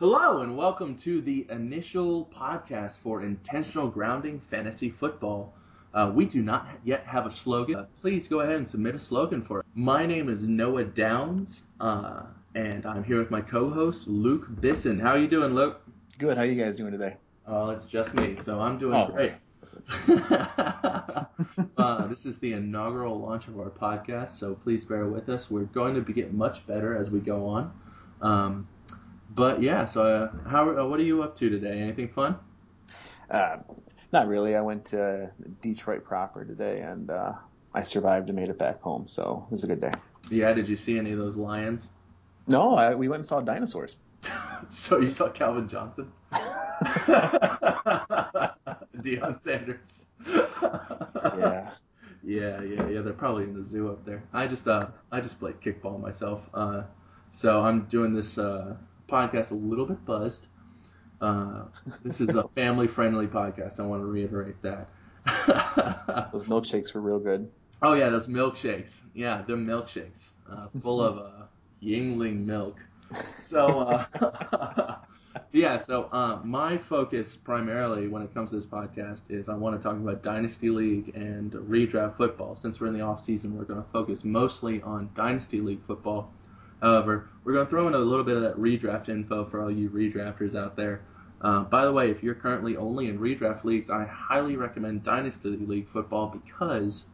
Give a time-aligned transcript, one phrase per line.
[0.00, 5.52] Hello and welcome to the initial podcast for Intentional Grounding Fantasy Football.
[5.92, 7.74] Uh, we do not yet have a slogan.
[7.74, 9.66] Uh, please go ahead and submit a slogan for it.
[9.74, 12.22] My name is Noah Downs, uh,
[12.54, 14.98] and I'm here with my co-host Luke Bisson.
[14.98, 15.82] How are you doing, Luke?
[16.16, 16.38] Good.
[16.38, 17.18] How are you guys doing today?
[17.46, 19.34] Oh, it's just me, so I'm doing Oh, great.
[21.76, 25.50] uh, this is the inaugural launch of our podcast, so please bear with us.
[25.50, 27.70] We're going to be get much better as we go on.
[28.22, 28.66] Um,
[29.34, 31.80] but yeah, so uh, how uh, what are you up to today?
[31.80, 32.36] Anything fun?
[33.30, 33.58] Uh,
[34.12, 34.56] not really.
[34.56, 35.30] I went to
[35.60, 37.32] Detroit proper today, and uh,
[37.74, 39.92] I survived and made it back home, so it was a good day.
[40.30, 41.88] Yeah, did you see any of those lions?
[42.48, 43.96] No, I, we went and saw dinosaurs.
[44.68, 46.12] So you saw Calvin Johnson,
[49.00, 50.06] Deion Sanders.
[50.26, 51.70] Yeah.
[52.22, 53.00] Yeah, yeah, yeah.
[53.00, 54.22] They're probably in the zoo up there.
[54.34, 56.42] I just, uh, I just play kickball myself.
[56.52, 56.82] Uh,
[57.30, 58.76] so I'm doing this uh,
[59.10, 60.46] podcast a little bit buzzed.
[61.20, 61.64] Uh,
[62.04, 63.78] this is a family-friendly podcast.
[63.80, 64.88] I want to reiterate that.
[66.32, 67.50] Those milkshakes were real good.
[67.82, 69.02] oh yeah, those milkshakes.
[69.14, 71.44] Yeah, they're milkshakes, uh, full of uh,
[71.82, 72.78] Yuengling milk.
[73.36, 74.96] So, uh,
[75.52, 79.80] yeah, so uh, my focus primarily when it comes to this podcast is I want
[79.80, 82.54] to talk about Dynasty League and redraft football.
[82.54, 86.32] Since we're in the off season, we're going to focus mostly on Dynasty League football.
[86.82, 89.70] However, we're going to throw in a little bit of that redraft info for all
[89.70, 91.02] you redrafters out there.
[91.40, 95.50] Uh, by the way, if you're currently only in redraft leagues, I highly recommend Dynasty
[95.50, 97.06] League football because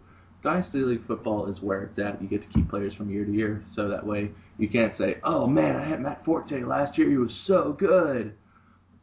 [0.43, 2.21] Dynasty League football is where it's at.
[2.21, 5.19] You get to keep players from year to year, so that way you can't say,
[5.23, 7.09] "Oh man, I had Matt Forte last year.
[7.09, 8.35] He was so good."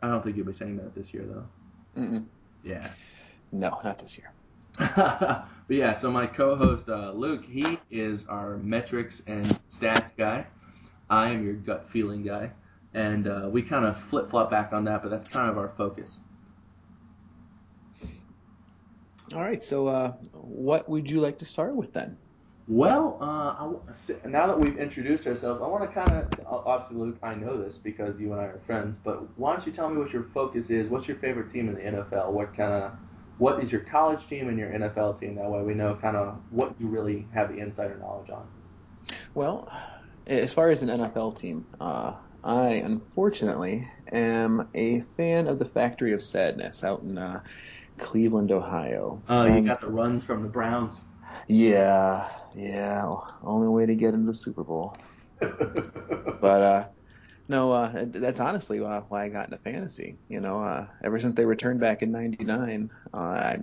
[0.01, 2.01] I don't think you'll be saying that this year, though.
[2.01, 2.25] Mm-mm.
[2.63, 2.89] Yeah.
[3.53, 4.31] No, not this year.
[4.77, 10.47] But yeah, so my co-host uh, Luke, he is our metrics and stats guy.
[11.09, 12.51] I am your gut feeling guy,
[12.93, 15.69] and uh, we kind of flip flop back on that, but that's kind of our
[15.77, 16.19] focus.
[19.33, 19.63] All right.
[19.63, 22.17] So, uh, what would you like to start with then?
[22.67, 27.17] Well, uh, I now that we've introduced ourselves, I want to kind of obviously, Luke,
[27.21, 29.97] I know this because you and I are friends, but why don't you tell me
[29.97, 30.87] what your focus is?
[30.87, 32.31] What's your favorite team in the NFL?
[32.31, 32.91] What kind of
[33.37, 35.35] what is your college team and your NFL team?
[35.35, 38.45] That way we know kind of what you really have the insider knowledge on.
[39.33, 39.71] Well,
[40.27, 42.13] as far as an NFL team, uh,
[42.43, 47.41] I unfortunately am a fan of the Factory of Sadness out in uh,
[47.97, 49.21] Cleveland, Ohio.
[49.29, 51.01] Uh, you And- got the runs from the Browns.
[51.47, 53.09] Yeah, yeah.
[53.43, 54.95] Only way to get into the Super Bowl.
[56.41, 56.85] But uh,
[57.47, 60.19] no, uh, that's honestly why, why I got into fantasy.
[60.27, 63.59] You know, uh, ever since they returned back in '99, uh, I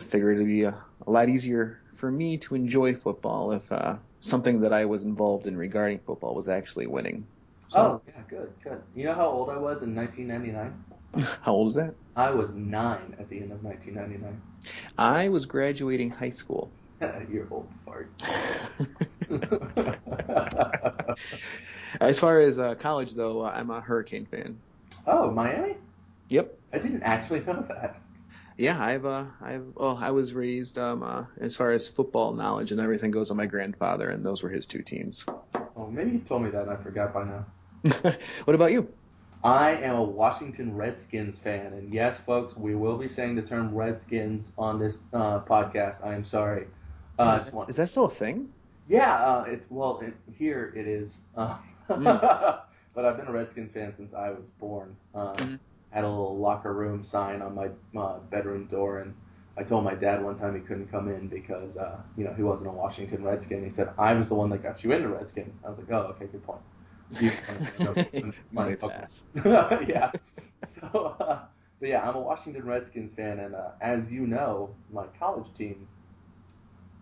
[0.00, 4.60] figured it'd be a, a lot easier for me to enjoy football if uh, something
[4.60, 7.28] that I was involved in regarding football was actually winning.
[7.74, 8.82] oh, yeah, good, good.
[8.94, 10.84] You know how old I was in 1999?
[11.42, 11.94] how old is that?
[12.16, 14.40] I was nine at the end of 1999.
[14.98, 16.72] I was graduating high school.
[17.30, 18.10] You're old fart.
[22.00, 24.58] As far as uh, college, though, uh, I'm a Hurricane fan.
[25.06, 25.76] oh, Miami?
[26.28, 26.56] Yep.
[26.72, 28.00] I didn't actually know that.
[28.56, 32.72] Yeah, I've uh, I've well, I was raised um, uh, as far as football knowledge
[32.72, 35.24] and everything goes on my grandfather, and those were his two teams.
[35.76, 37.46] Oh, maybe you told me that and I forgot by now.
[38.44, 38.86] what about you?
[39.42, 43.74] I am a Washington Redskins fan, and yes, folks, we will be saying the term
[43.74, 46.04] Redskins on this uh, podcast.
[46.04, 46.66] I am sorry.
[47.18, 48.52] Uh, is, that, is that still a thing?
[48.88, 51.20] yeah, uh, it's well it, here it is.
[51.90, 52.56] Uh, Hmm.
[52.94, 54.96] but I've been a Redskins fan since I was born.
[55.14, 55.58] Um, Mhm.
[55.90, 57.68] Had a little locker room sign on my
[58.00, 59.14] uh, bedroom door, and
[59.56, 62.42] I told my dad one time he couldn't come in because uh, you know he
[62.42, 63.64] wasn't a Washington Redskin.
[63.64, 65.52] He said I was the one that got you into Redskins.
[65.64, 66.60] I was like, oh, okay, good point.
[68.52, 69.24] May pass.
[69.44, 70.12] yeah.
[70.60, 71.40] So, uh,
[71.80, 75.88] but yeah, I'm a Washington Redskins fan, and uh, as you know, my college team,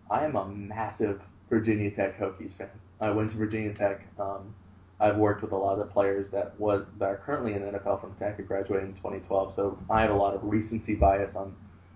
[0.09, 2.69] I am a massive Virginia Tech Hokies fan.
[2.99, 4.01] I went to Virginia Tech.
[4.19, 4.53] Um,
[4.99, 7.79] I've worked with a lot of the players that was that are currently in the
[7.79, 8.35] NFL from Tech.
[8.39, 11.55] I graduated in 2012, so I have a lot of recency bias on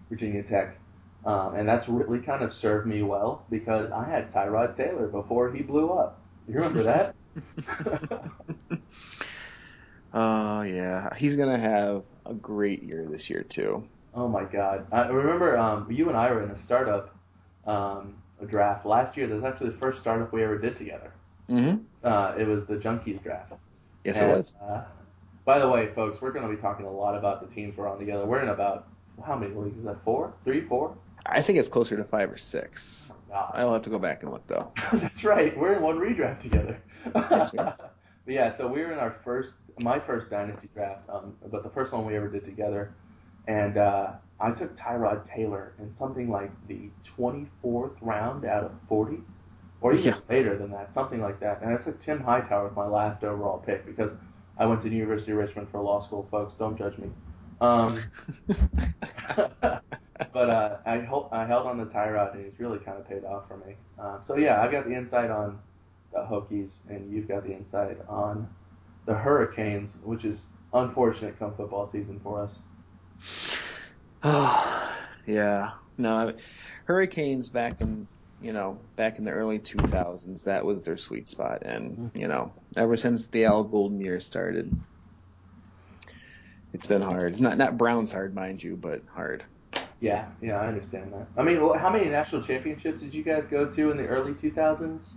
[0.10, 0.78] Virginia Tech.
[1.26, 5.52] Um, and that's really kind of served me well because I had Tyrod Taylor before
[5.52, 6.20] he blew up.
[6.48, 7.16] You remember that?
[10.14, 13.88] Oh yeah, he's gonna have a great year this year too.
[14.14, 14.86] Oh my God!
[14.92, 17.16] I remember um, you and I were in a startup
[17.66, 19.26] um, draft last year.
[19.26, 21.12] That was actually the first startup we ever did together.
[21.50, 21.78] Mm-hmm.
[22.04, 23.54] Uh, it was the Junkies draft.
[24.04, 24.56] Yes, And, it was.
[24.62, 24.84] Uh,
[25.46, 27.88] by the way, folks, we're going to be talking a lot about the teams we're
[27.88, 28.26] on together.
[28.26, 28.88] We're in about
[29.26, 30.04] how many leagues is that?
[30.04, 30.96] Four, three, four?
[31.26, 33.14] I think it's closer to five or six.
[33.30, 33.52] God.
[33.56, 34.72] I'll have to go back and look though.
[34.94, 35.58] That's right.
[35.58, 36.80] We're in one redraft together.
[37.14, 37.54] Yes.
[38.26, 41.70] But yeah, so we were in our first, my first dynasty draft, um, but the
[41.70, 42.94] first one we ever did together,
[43.48, 49.22] and uh, I took Tyrod Taylor in something like the 24th round out of 40,
[49.84, 50.16] or even Yeah.
[50.30, 51.62] later than that, something like that.
[51.62, 54.14] And I took Tim Hightower with my last overall pick because
[54.58, 56.56] I went to the University of Richmond for law school, folks.
[56.56, 57.10] Don't judge me.
[57.62, 57.98] Um,
[59.38, 63.26] but uh, I, hel- I held on to Tyrod, and he's really kind of paid
[63.26, 63.76] off for me.
[64.00, 65.60] Um, so yeah, I've got the insight on
[66.14, 68.50] the Hokies, and you've got the insight on
[69.06, 72.62] the Hurricanes, which is unfortunate come football season for us.
[74.24, 75.72] Oh, yeah.
[75.98, 76.34] No, I,
[76.86, 78.08] Hurricanes back in
[78.44, 82.18] you know back in the early 2000s, that was their sweet spot, and mm-hmm.
[82.18, 84.76] you know ever since the Al Golden years started,
[86.74, 87.32] it's been hard.
[87.32, 89.44] It's not not Browns hard, mind you, but hard.
[90.00, 91.28] Yeah, yeah, I understand that.
[91.38, 95.14] I mean, how many national championships did you guys go to in the early 2000s?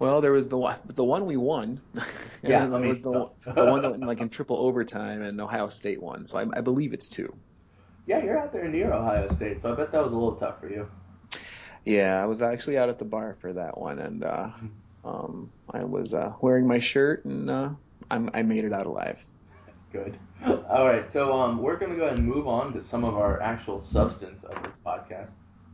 [0.00, 1.80] Well, there was the one, the one we won.
[2.40, 4.58] Yeah, then there I mean, was the, one- the one that went like in triple
[4.58, 6.24] overtime, and Ohio State won.
[6.28, 7.34] So I, I believe it's two.
[8.06, 10.60] Yeah, you're out there near Ohio State, so I bet that was a little tough
[10.60, 10.88] for you.
[11.88, 14.50] Yeah, I was actually out at the bar for that one, and uh,
[15.06, 17.70] um, I was uh, wearing my shirt, and uh,
[18.10, 19.24] I'm, I made it out alive.
[19.90, 20.18] Good.
[20.44, 23.16] All right, so um, we're going to go ahead and move on to some of
[23.16, 25.30] our actual substance of this podcast,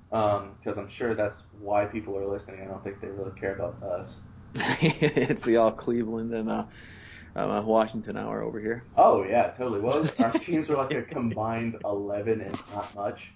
[0.09, 2.61] because I'm sure that's why people are listening.
[2.63, 4.19] I don't think they really care about us.
[4.55, 6.65] it's the all Cleveland and uh,
[7.35, 8.85] uh, Washington hour over here.
[8.97, 9.81] Oh yeah, totally.
[9.81, 13.33] Well, our teams were like a combined 11 and not much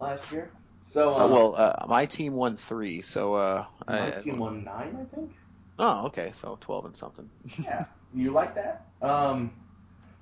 [0.00, 0.50] last year.
[0.82, 4.64] So Uh, um, well, uh, my team won three, so uh, my I, team won
[4.64, 5.32] nine, I think.
[5.78, 7.30] Oh, okay, so twelve and something.
[7.62, 8.86] Yeah, you like that?
[9.00, 9.52] Um,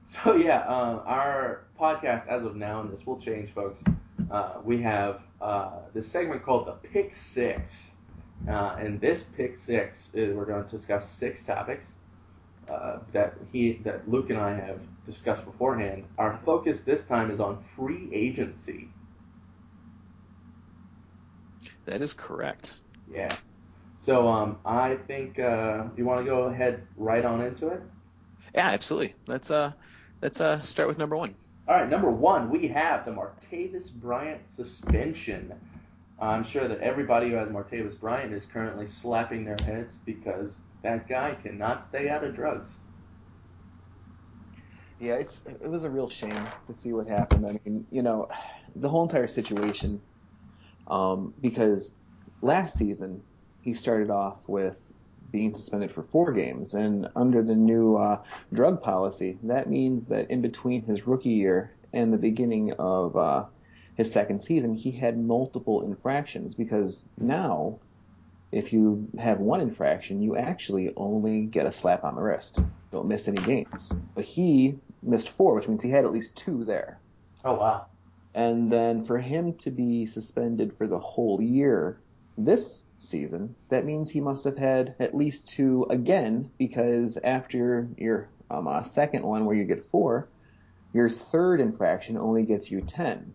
[0.04, 3.82] so yeah, uh, our podcast as of now, and this will change, folks.
[4.30, 7.90] Uh, we have uh, this segment called the Pick Six,
[8.48, 11.94] uh, and this Pick Six is we're going to discuss six topics
[12.68, 16.04] uh, that he that Luke and I have discussed beforehand.
[16.18, 18.88] Our focus this time is on free agency.
[21.86, 22.80] That is correct.
[23.12, 23.34] Yeah.
[23.98, 27.82] So um, I think uh, you want to go ahead right on into it.
[28.54, 29.14] Yeah, absolutely.
[29.26, 29.72] Let's uh,
[30.22, 31.34] let's uh, start with number one.
[31.68, 35.52] All right, number one, we have the Martavis Bryant suspension.
[36.18, 41.08] I'm sure that everybody who has Martavis Bryant is currently slapping their heads because that
[41.08, 42.76] guy cannot stay out of drugs.
[44.98, 47.46] Yeah, it's it was a real shame to see what happened.
[47.46, 48.28] I mean, you know,
[48.76, 50.00] the whole entire situation,
[50.90, 51.94] um, because
[52.42, 53.22] last season
[53.62, 54.78] he started off with
[55.30, 58.20] being suspended for four games, and under the new uh,
[58.52, 63.44] drug policy, that means that in between his rookie year and the beginning of uh,
[63.94, 66.54] his second season, he had multiple infractions.
[66.54, 67.78] Because now,
[68.50, 72.60] if you have one infraction, you actually only get a slap on the wrist.
[72.90, 73.92] Don't miss any games.
[74.14, 76.98] But he missed four, which means he had at least two there.
[77.44, 77.86] Oh wow.
[78.34, 81.98] And then for him to be suspended for the whole year
[82.38, 88.28] this season, that means he must have had at least two again, because after your
[88.50, 90.28] um, uh, second one where you get four,
[90.92, 93.34] your third infraction only gets you 10.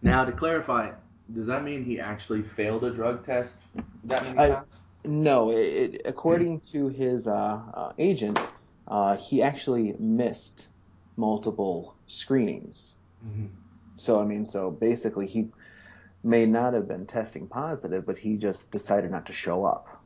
[0.00, 0.92] Now to clarify,
[1.32, 3.58] does that mean he actually failed a drug test
[4.04, 4.78] that many I- times?
[5.04, 7.32] No, it, it, according to his uh,
[7.74, 8.38] uh, agent,
[8.86, 10.68] uh, he actually missed
[11.16, 12.94] multiple screenings.
[13.26, 13.46] Mm-hmm.
[14.02, 15.48] So I mean, so basically he
[16.24, 20.02] may not have been testing positive, but he just decided not to show up.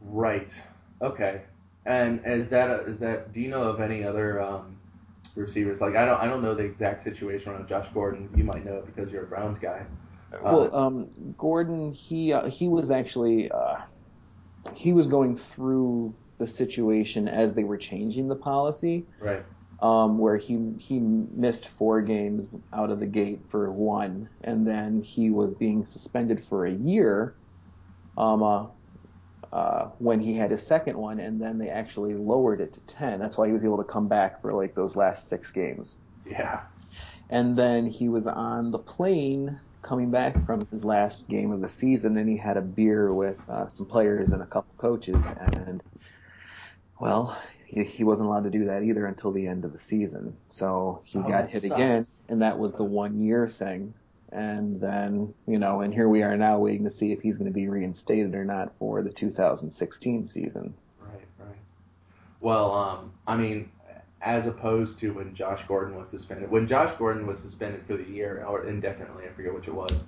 [0.00, 0.54] Right.
[1.00, 1.42] Okay.
[1.84, 3.32] And is that a, is that?
[3.32, 4.76] Do you know of any other um,
[5.34, 5.80] receivers?
[5.80, 8.28] Like I don't I don't know the exact situation around Josh Gordon.
[8.36, 9.86] You might know it because you're a Browns guy.
[10.42, 13.76] Well, um, Gordon, he uh, he was actually uh,
[14.74, 19.42] he was going through the situation as they were changing the policy, Right.
[19.80, 25.02] Um, where he he missed four games out of the gate for one, and then
[25.02, 27.34] he was being suspended for a year.
[28.16, 28.66] Um, uh,
[29.52, 33.18] uh, when he had his second one, and then they actually lowered it to ten.
[33.18, 35.96] That's why he was able to come back for like those last six games.
[36.28, 36.62] Yeah.
[37.30, 41.68] And then he was on the plane coming back from his last game of the
[41.68, 45.24] season, and he had a beer with uh, some players and a couple coaches.
[45.40, 45.82] And
[47.00, 50.36] well, he, he wasn't allowed to do that either until the end of the season.
[50.48, 51.74] So he Oh, got hit sucks.
[51.74, 53.94] again, and that was the one year thing.
[54.32, 57.50] And then, you know, and here we are now waiting to see if he's going
[57.50, 60.74] to be reinstated or not for the 2016 season.
[61.00, 61.10] Right.
[61.38, 61.56] Right.
[62.40, 63.70] Well, um, I mean,
[64.20, 66.50] as opposed to when Josh Gordon was suspended.
[66.50, 70.02] When Josh Gordon was suspended for the year or indefinitely, I forget which it was.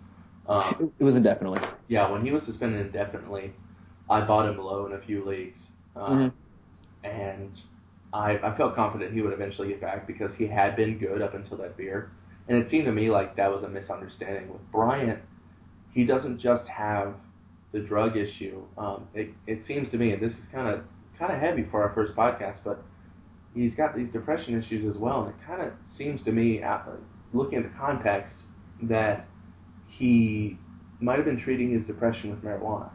[0.49, 1.61] Um, It was indefinitely.
[1.89, 3.53] yeah, when he was suspended indefinitely,
[4.11, 6.29] I bought him low in a few leagues, uh, mm-hmm.
[7.05, 7.61] And
[8.13, 11.35] I, I felt confident he would eventually get back because he had been good up
[11.35, 12.11] until that beer.
[12.49, 15.21] And it seemed to me like that was a misunderstanding with Bryant.
[15.93, 17.15] He doesn't just have
[17.73, 18.63] the drug issue.
[18.79, 20.85] Um, it, it seems to me, and this is kind of
[21.19, 22.83] kind of heavy for our first podcast, but
[23.55, 25.25] he's got these depression issues as well.
[25.25, 26.79] And it kind of seems to me, uh,
[27.33, 28.43] looking at the context,
[28.83, 29.27] that
[29.89, 30.57] he
[31.01, 32.91] might have been treating his depression with marijuana.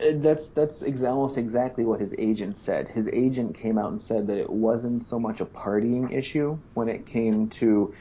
[0.00, 2.88] Uh, that's that's ex- almost exactly what his agent said.
[2.88, 6.88] His agent came out and said that it wasn't so much a partying issue when
[6.88, 7.92] it came to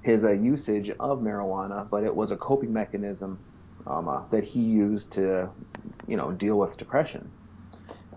[0.00, 3.40] his uh, usage of marijuana, but it was a coping mechanism
[3.86, 5.50] um, uh, that he used to,
[6.06, 7.30] you know, deal with depression.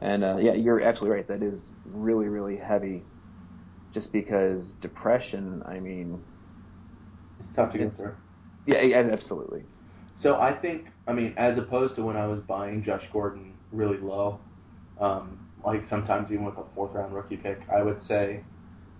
[0.01, 1.27] And uh, yeah, you're absolutely right.
[1.27, 3.05] That is really really heavy,
[3.93, 5.63] just because depression.
[5.65, 6.21] I mean,
[7.39, 8.15] it's tough to get through.
[8.65, 8.77] Yeah,
[9.11, 9.65] absolutely.
[10.13, 13.97] So I think, I mean, as opposed to when I was buying Josh Gordon really
[13.97, 14.39] low,
[14.99, 18.43] um, like sometimes even with a fourth round rookie pick, I would say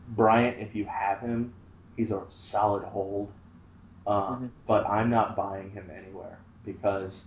[0.10, 1.54] Bryant, if you have him,
[1.98, 3.32] he's a solid hold.
[4.08, 4.46] Uh, mm-hmm.
[4.68, 7.26] But I'm not buying him anywhere because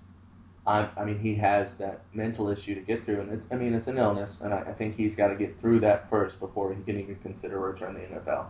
[0.66, 3.74] I, I mean, he has that mental issue to get through, and it's, I mean,
[3.74, 6.72] it's an illness, and I, I think he's got to get through that first before
[6.72, 8.46] he can even consider return to the NFL.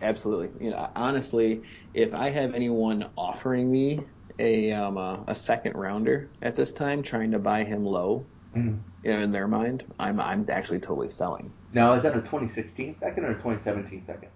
[0.00, 0.64] Absolutely.
[0.64, 1.62] You know, honestly,
[1.94, 4.00] if I have anyone offering me
[4.38, 8.78] a um, a, a second rounder at this time, trying to buy him low, mm-hmm.
[9.04, 11.52] you know, in their mind, I'm I'm actually totally selling.
[11.72, 14.28] Now, is that a 2016 second or a 2017 second?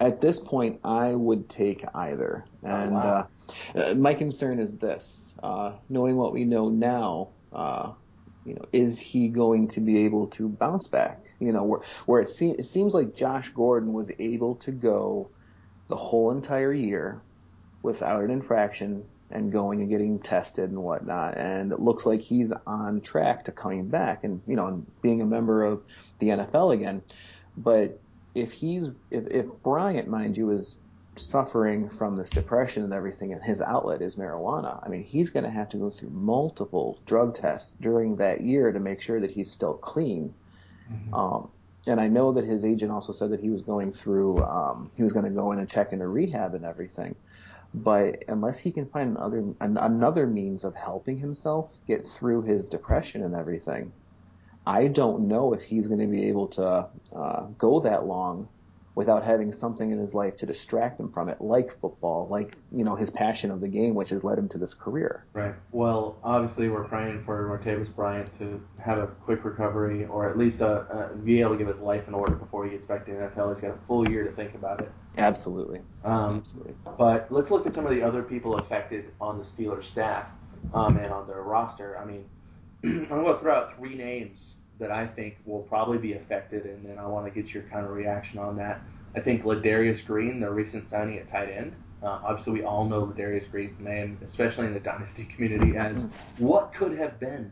[0.00, 2.44] At this point, I would take either.
[2.62, 3.28] Oh, and oh, wow.
[3.74, 7.92] uh, uh, my concern is this: uh, knowing what we know now, uh,
[8.48, 11.24] you know, is he going to be able to bounce back?
[11.38, 15.30] You know, where where it, se- it seems like Josh Gordon was able to go
[15.88, 17.20] the whole entire year
[17.82, 21.36] without an infraction and going and getting tested and whatnot.
[21.36, 25.26] And it looks like he's on track to coming back and, you know, being a
[25.26, 25.82] member of
[26.18, 27.02] the NFL again.
[27.56, 28.00] But
[28.34, 30.78] if he's, if, if Bryant, mind you, is
[31.18, 34.84] suffering from this depression and everything, and his outlet is marijuana.
[34.84, 38.72] I mean, he's going to have to go through multiple drug tests during that year
[38.72, 40.34] to make sure that he's still clean.
[40.90, 41.14] Mm-hmm.
[41.14, 41.50] Um,
[41.86, 45.02] and I know that his agent also said that he was going through, um, he
[45.02, 47.14] was going to go in and check into rehab and everything.
[47.74, 53.22] But unless he can find another another means of helping himself get through his depression
[53.22, 53.92] and everything,
[54.66, 58.48] I don't know if he's going to be able to uh, go that long
[58.98, 62.82] without having something in his life to distract him from it, like football, like you
[62.82, 65.24] know his passion of the game, which has led him to this career.
[65.32, 65.54] Right.
[65.70, 70.62] Well, obviously we're praying for Martavis Bryant to have a quick recovery, or at least
[70.62, 72.86] a, uh, a, uh, be able to give his life in order before he gets
[72.86, 73.54] back to the NFL.
[73.54, 74.90] He's got a full year to think about it.
[75.16, 75.78] Absolutely.
[76.02, 76.74] Um, Absolutely.
[76.98, 80.26] But let's look at some of the other people affected on the Steelers staff
[80.74, 81.96] um, and on their roster.
[81.96, 82.24] I mean,
[82.82, 86.84] I'm going to throw out three names that I think will probably be affected, and
[86.84, 88.80] then I want to get your kind of reaction on that.
[89.14, 91.74] I think Ladarius Green, the recent signing at tight end.
[92.02, 96.06] Uh, obviously, we all know Ladarius Green's name, especially in the dynasty community, as
[96.38, 97.50] what could have been.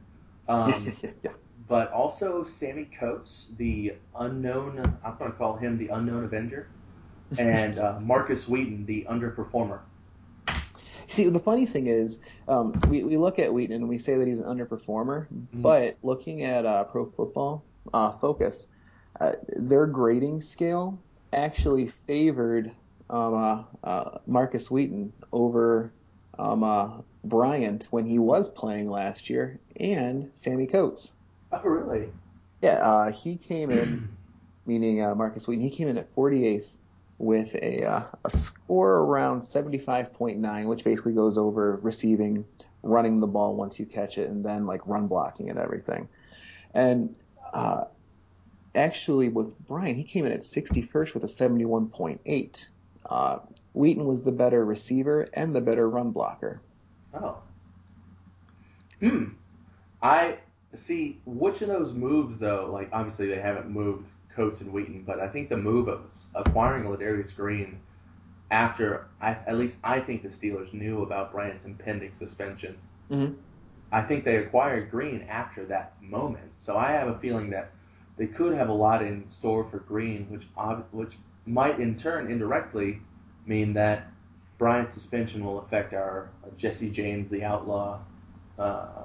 [0.48, 0.92] Um,
[1.22, 1.32] yeah.
[1.68, 6.68] But also Sammie Coates, the unknown, I'm going to call him the unknown Avenger,
[7.38, 9.80] and uh, Markus Wheaton, the underperformer.
[11.08, 14.26] See, the funny thing is, um, we, we look at Wheaton and we say that
[14.26, 15.62] he's an underperformer, mm-hmm.
[15.62, 18.68] but looking at uh, Pro Football uh, Focus,
[19.20, 20.98] uh, their grading scale
[21.32, 22.72] actually favored
[23.08, 25.92] um, uh, uh, Markus Wheaton over
[26.38, 26.90] um, uh,
[27.24, 31.12] Bryant when he was playing last year, and Sammie Coates.
[31.52, 32.10] Oh, really?
[32.62, 34.08] Yeah, he came in,
[34.66, 36.68] meaning Markus Wheaton, he came in at 48th
[37.18, 42.44] with a, uh, a score around 75.9, which basically goes over receiving,
[42.82, 46.08] running the ball once you catch it, and then like run blocking and everything.
[46.74, 47.16] And
[47.52, 47.84] uh,
[48.74, 52.68] actually, with Bryant, he came in at 61st with a 71.8.
[53.08, 53.38] Uh,
[53.72, 56.60] Wheaton was the better receiver and the better run blocker.
[57.14, 57.38] Oh.
[59.00, 59.24] Hmm.
[60.02, 60.38] I
[60.74, 61.20] see.
[61.24, 62.68] Which of those moves, though?
[62.70, 64.06] Like, obviously, they haven't moved
[64.36, 66.02] Coates and Wheaton, but I think the move of
[66.34, 67.80] acquiring Ladarius Green
[68.50, 72.76] after, I, at least I think the Steelers knew about Bryant's impending suspension.
[73.10, 73.34] Mm-hmm.
[73.90, 76.50] I think they acquired Green after that moment.
[76.58, 77.70] So I have a feeling that
[78.18, 80.46] they could have a lot in store for Green, which
[80.92, 81.14] which
[81.46, 83.00] might in turn indirectly
[83.46, 84.08] mean that
[84.58, 88.00] Bryant's suspension will affect our Jesse James the Outlaw
[88.58, 89.04] uh,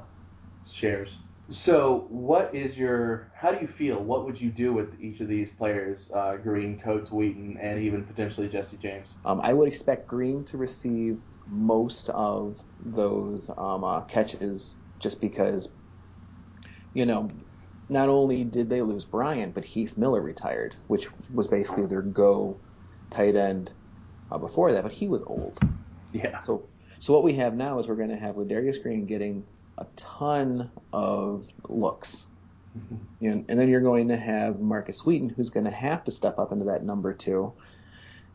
[0.68, 1.16] shares.
[1.52, 3.30] So, what is your?
[3.36, 4.02] How do you feel?
[4.02, 8.06] What would you do with each of these players, uh, Green, Coates, Wheaton, and even
[8.06, 9.16] potentially Jesse James?
[9.26, 11.18] Um, I would expect Green to receive
[11.48, 15.70] most of those um, uh, catches, just because,
[16.94, 17.30] you know,
[17.90, 22.62] not only did they lose Bryant, but Heath Miller retired, which was basically their go
[23.10, 23.74] tight end
[24.32, 25.60] uh, before that, but he was old.
[26.14, 26.40] Yeah.
[26.40, 29.44] So so what we have now is we're going to have Ladarius Green getting
[29.78, 32.28] a ton of looks.
[32.78, 33.26] Mm-hmm.
[33.26, 36.40] And, and then you're going to have Markus Wheaton, who's going to have to step
[36.40, 37.54] up into that number two.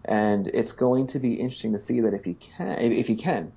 [0.04, 3.52] And it's going to be interesting to see that if he can, if he can.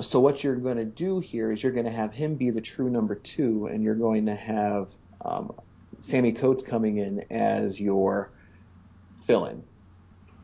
[0.00, 2.62] So what you're going to do here is you're going to have him be the
[2.62, 4.88] true number two, and you're going to have
[5.22, 5.52] um,
[5.98, 8.30] Sammie Coates coming in as your
[9.26, 9.62] fill-in.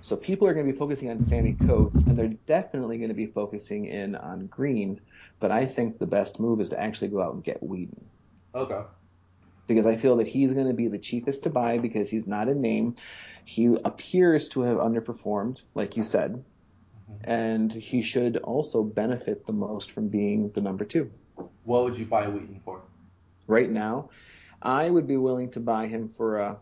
[0.02, 3.14] So people are going to be focusing on Sammie Coates, and they're definitely going to
[3.14, 5.00] be focusing in on Green.
[5.40, 8.04] But I think the best move is to actually go out and get Wheaton.
[8.54, 8.82] Okay.
[9.66, 12.48] Because I feel that he's going to be the cheapest to buy because he's not
[12.48, 12.96] a name.
[13.44, 17.30] He appears to have underperformed, like you said, mm-hmm.
[17.30, 21.10] and he should also benefit the most from being the number two.
[21.64, 22.80] What would you buy Wheaton for?
[23.46, 24.10] Right now,
[24.60, 26.58] I would be willing to buy him for a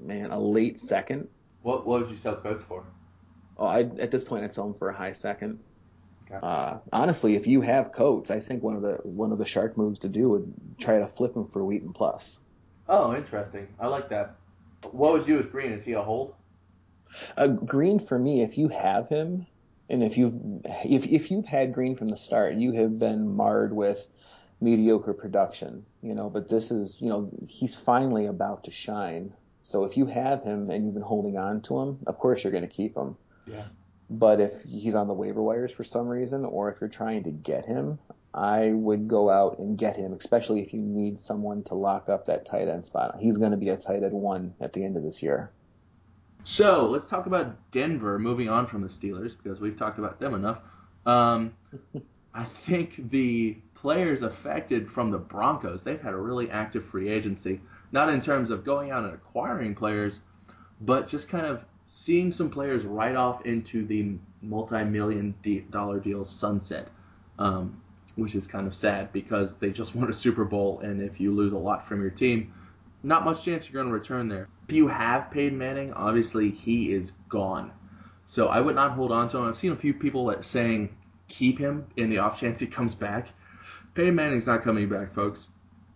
[0.00, 1.28] man, a late second.
[1.62, 2.84] What what would you sell Coates for?
[3.56, 5.60] Oh, I at this point I'd sell him for a high second.
[6.40, 9.76] Uh, honestly, if you have Coates, I think one of the one of the shark
[9.76, 12.40] moves to do would try to flip him for Wheaton plus.
[12.88, 13.68] Oh, interesting.
[13.78, 14.36] I like that.
[14.90, 15.72] What would you with Green?
[15.72, 16.34] Is he a hold?
[17.36, 19.46] Uh, Green for me, if you have him,
[19.88, 20.34] and if you've
[20.84, 24.06] if if you've had Green from the start, you have been marred with
[24.60, 26.30] mediocre production, you know.
[26.30, 29.32] But this is, you know, he's finally about to shine.
[29.62, 32.52] So if you have him and you've been holding on to him, of course you're
[32.52, 33.16] going to keep him.
[33.46, 33.64] Yeah.
[34.12, 37.30] But if he's on the waiver wires for some reason, or if you're trying to
[37.30, 37.98] get him,
[38.34, 42.26] I would go out and get him, especially if you need someone to lock up
[42.26, 43.16] that tight end spot.
[43.18, 45.50] He's going to be a tight end one at the end of this year.
[46.44, 48.18] So let's talk about Denver.
[48.18, 50.58] Moving on from the Steelers because we've talked about them enough.
[51.06, 51.54] Um,
[52.34, 57.60] I think the players affected from the Broncos, they've had a really active free agency
[57.92, 60.22] not in terms of going out and acquiring players,
[60.80, 65.34] but just kind of seeing some players right off into the multi-million
[65.70, 66.88] dollar deal sunset,
[67.38, 67.80] um,
[68.16, 71.32] which is kind of sad because they just won a Super Bowl, and if you
[71.32, 72.52] lose a lot from your team,
[73.02, 74.48] not much chance you're going to return there.
[74.68, 77.72] If you have Peyton Manning, obviously he is gone.
[78.24, 79.48] So I would not hold on to him.
[79.48, 80.96] I've seen a few people saying
[81.28, 83.28] keep him in the off chance he comes back.
[83.94, 85.48] Peyton Manning's not coming back, folks.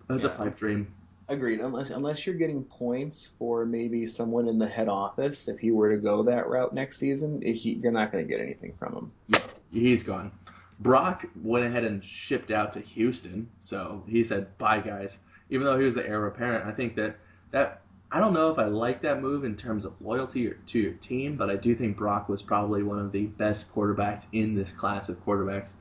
[0.09, 0.31] That's yeah.
[0.31, 0.95] a pipe dream.
[1.29, 1.61] Agreed.
[1.61, 5.91] Unless unless you're getting points for maybe someone in the head office, if he were
[5.91, 9.13] to go that route next season, he, you're not going to get anything from him.
[9.29, 9.41] Yeah,
[9.73, 10.31] he's gone.
[10.79, 15.19] Brock went ahead and shipped out to Houston, so he said, "Bye, guys."
[15.51, 17.17] Even though he was the heir apparent, I think that
[17.51, 17.81] that
[18.13, 20.93] I don't know if I like that move in terms of loyalty or, to your
[20.93, 24.71] team, but I do think Brock was probably one of the best quarterbacks in this
[24.71, 25.73] class of quarterbacks.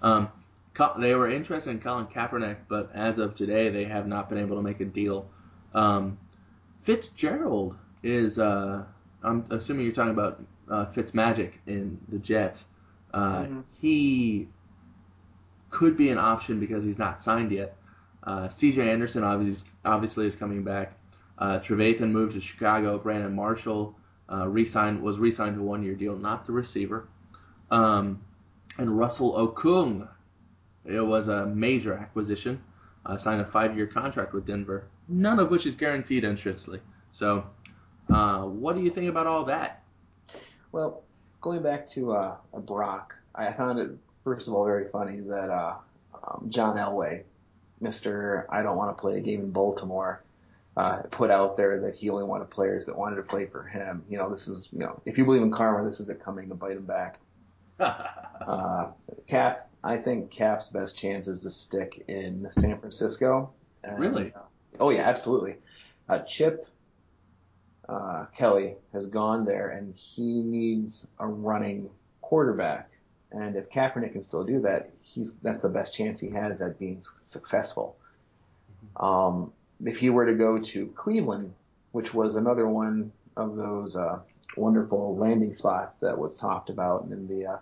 [0.00, 0.28] Um,
[0.98, 4.56] they were interested in Colin Kaepernick, but as of today, they have not been able
[4.56, 5.30] to make a deal.
[5.72, 6.18] Um,
[6.82, 8.84] Fitzgerald is, uh,
[9.22, 12.66] I'm assuming you're talking about uh, Fitzmagic in the Jets.
[13.12, 13.60] Uh, mm-hmm.
[13.72, 14.48] He
[15.70, 17.76] could be an option because he's not signed yet.
[18.22, 18.90] Uh, C.J.
[18.90, 20.96] Anderson obviously, obviously is coming back.
[21.38, 22.98] Uh, Trevathan moved to Chicago.
[22.98, 23.96] Brandon Marshall
[24.32, 27.08] uh, re-signed, was re-signed to a one-year deal, not the receiver.
[27.70, 28.22] Um,
[28.78, 30.08] and Russell Okung
[30.84, 32.62] it was a major acquisition.
[33.06, 36.80] Uh, signed a five-year contract with Denver, none of which is guaranteed, interestingly.
[37.12, 37.44] So,
[38.10, 39.82] uh, what do you think about all that?
[40.72, 41.02] Well,
[41.42, 43.90] going back to uh, Brock, I found it
[44.24, 45.74] first of all very funny that uh,
[46.14, 47.24] um, John Elway,
[47.80, 50.22] Mister, I don't want to play a game in Baltimore,
[50.76, 54.02] uh, put out there that he only wanted players that wanted to play for him.
[54.08, 56.48] You know, this is you know, if you believe in karma, this is it coming
[56.48, 57.18] to bite him back.
[57.78, 58.86] uh,
[59.26, 63.52] Cap I think Cap's best chance is to stick in San Francisco.
[63.84, 64.32] And, really?
[64.34, 64.40] Uh,
[64.80, 65.56] oh yeah, absolutely.
[66.08, 66.66] Uh, Chip
[67.86, 71.90] uh, Kelly has gone there, and he needs a running
[72.22, 72.90] quarterback.
[73.30, 76.78] And if Kaepernick can still do that, he's that's the best chance he has at
[76.78, 77.96] being successful.
[78.96, 79.04] Mm-hmm.
[79.04, 79.52] Um,
[79.84, 81.52] if he were to go to Cleveland,
[81.92, 84.20] which was another one of those uh,
[84.56, 87.56] wonderful landing spots that was talked about in the uh,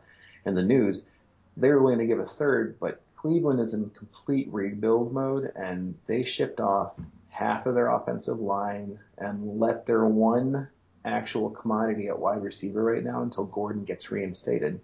[0.47, 1.09] in the news,
[1.57, 5.95] they were willing to give a third, but Cleveland is in complete rebuild mode, and
[6.07, 6.93] they shipped off
[7.31, 10.69] half of their offensive line and let their one
[11.05, 14.81] actual commodity at wide receiver right now until Gordon gets reinstated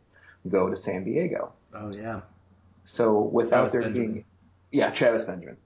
[0.48, 1.52] go to San Diego.
[1.74, 2.20] Oh yeah.
[2.84, 4.12] So without Travis there Benjamin.
[4.12, 4.24] being
[4.70, 5.56] yeah, Travis Benjamin.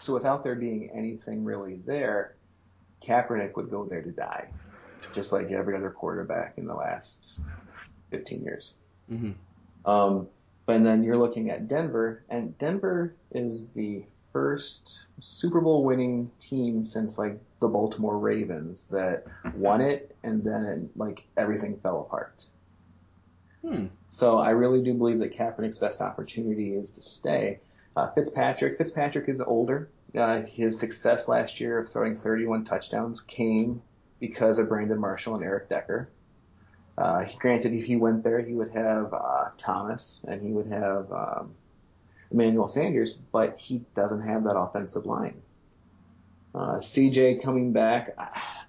[0.00, 2.34] So without there being anything really there,
[3.02, 4.48] Kaepernick would go there to die,
[5.12, 7.38] just like every other quarterback in the last
[8.10, 8.74] 15 years.
[9.10, 9.32] Mm-hmm.
[9.88, 10.28] Um,
[10.66, 16.82] but then you're looking at Denver, and Denver is the first Super Bowl winning team
[16.82, 19.24] since like the Baltimore Ravens that
[19.54, 22.44] won it and then like everything fell apart.
[23.62, 23.86] Hmm.
[24.10, 27.60] So I really do believe that Kaepernick's best opportunity is to stay.
[27.96, 29.88] Uh, Fitzpatrick, Fitzpatrick is older.
[30.14, 33.80] Uh, his success last year of throwing 31 touchdowns came
[34.20, 36.10] because of Brandon Marshall and Eric Decker.
[36.98, 41.12] Uh, granted, if he went there, he would have uh, Thomas and he would have
[41.12, 41.54] um,
[42.32, 45.40] Emmanuel Sanders, but he doesn't have that offensive line.
[46.52, 48.16] Uh, CJ coming back,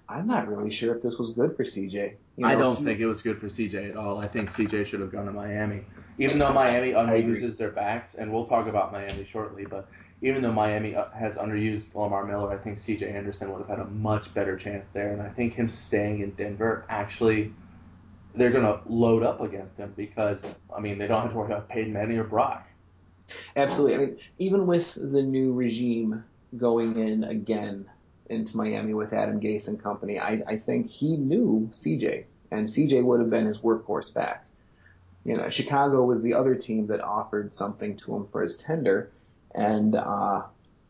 [0.08, 1.92] I, am not really sure if this was good for CJ.
[1.92, 4.18] You know, I don't he, think it was good for CJ at all.
[4.18, 5.84] I think CJ should have gone to Miami.
[6.18, 9.88] Even though Miami underuses their backs, and we'll talk about Miami shortly, but
[10.22, 13.80] even though Miami uh, has underused Lamar Miller, I think CJ Anderson would have had
[13.80, 15.12] a much better chance there.
[15.12, 17.52] And I think him staying in Denver actually–
[18.34, 21.46] they're going to load up against him because I mean they don't have to worry
[21.46, 22.66] about Peyton Manning or Brock.
[23.56, 23.94] Absolutely.
[23.94, 26.24] I mean, even with the new regime
[26.56, 27.86] going in again
[28.28, 33.04] into Miami with Adam Gase and company, I, I think he knew CJ, and CJ
[33.04, 34.46] would have been his workhorse back.
[35.24, 39.10] You know, Chicago was the other team that offered something to him for his tender,
[39.54, 40.42] and uh,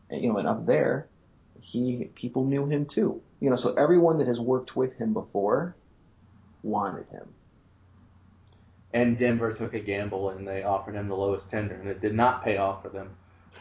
[0.09, 1.07] you know, and up there,
[1.59, 3.21] he people knew him too.
[3.39, 5.75] You know, so everyone that has worked with him before
[6.63, 7.27] wanted him.
[8.93, 12.13] And Denver took a gamble and they offered him the lowest tender, and it did
[12.13, 13.09] not pay off for them.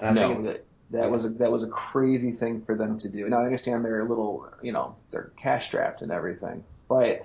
[0.01, 3.29] no, that, that was a, that was a crazy thing for them to do.
[3.29, 7.25] Now I understand they're a little, you know, they're cash strapped and everything, but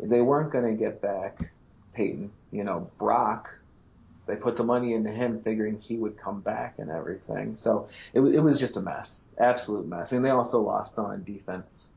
[0.00, 1.52] they weren't going to get back
[1.94, 2.30] Peyton.
[2.50, 3.56] You know, Brock.
[4.26, 7.56] They put the money into him, figuring he would come back and everything.
[7.56, 10.12] So it, it was just a mess, absolute mess.
[10.12, 11.88] And they also lost some on defense.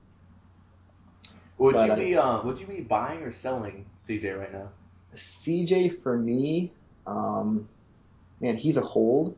[1.64, 4.68] Would but you be uh, would you be buying or selling CJ right now?
[5.16, 6.74] CJ for me,
[7.08, 7.70] um,
[8.42, 9.38] man, he's a hold,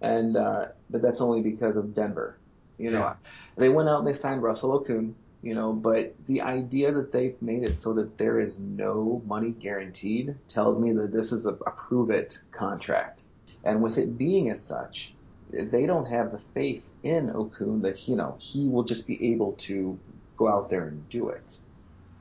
[0.00, 2.36] and uh, but that's only because of Denver.
[2.78, 3.14] You know, yeah.
[3.56, 5.14] they went out and they signed Russell Okung.
[5.40, 9.50] You know, but the idea that they've made it so that there is no money
[9.50, 13.22] guaranteed tells me that this is a, a prove it contract.
[13.62, 15.14] And with it being as such,
[15.52, 19.52] they don't have the faith in Okung that you know he will just be able
[19.52, 19.96] to
[20.36, 21.58] go out there and do it.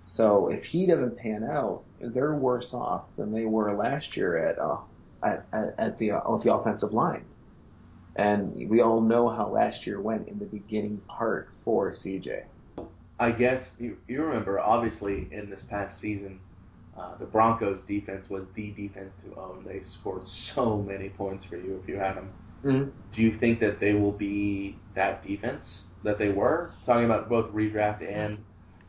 [0.02, 4.58] So if he doesn't pan out, they're worse off than they were last year at
[4.58, 4.78] uh,
[5.24, 5.46] at,
[5.78, 7.26] at the uh, with the offensive line.
[8.16, 12.44] And we all know how last year went in the beginning part for CJ.
[13.20, 16.40] I guess you, you remember, obviously, in this past season,
[16.98, 19.64] uh, the Broncos defense was the defense to own.
[19.66, 22.34] They scored so many points for you if you had them.
[22.66, 22.90] Mm-hmm.
[23.12, 26.72] Do you think that they will be that defense that they were?
[26.84, 28.38] Talking about both redraft and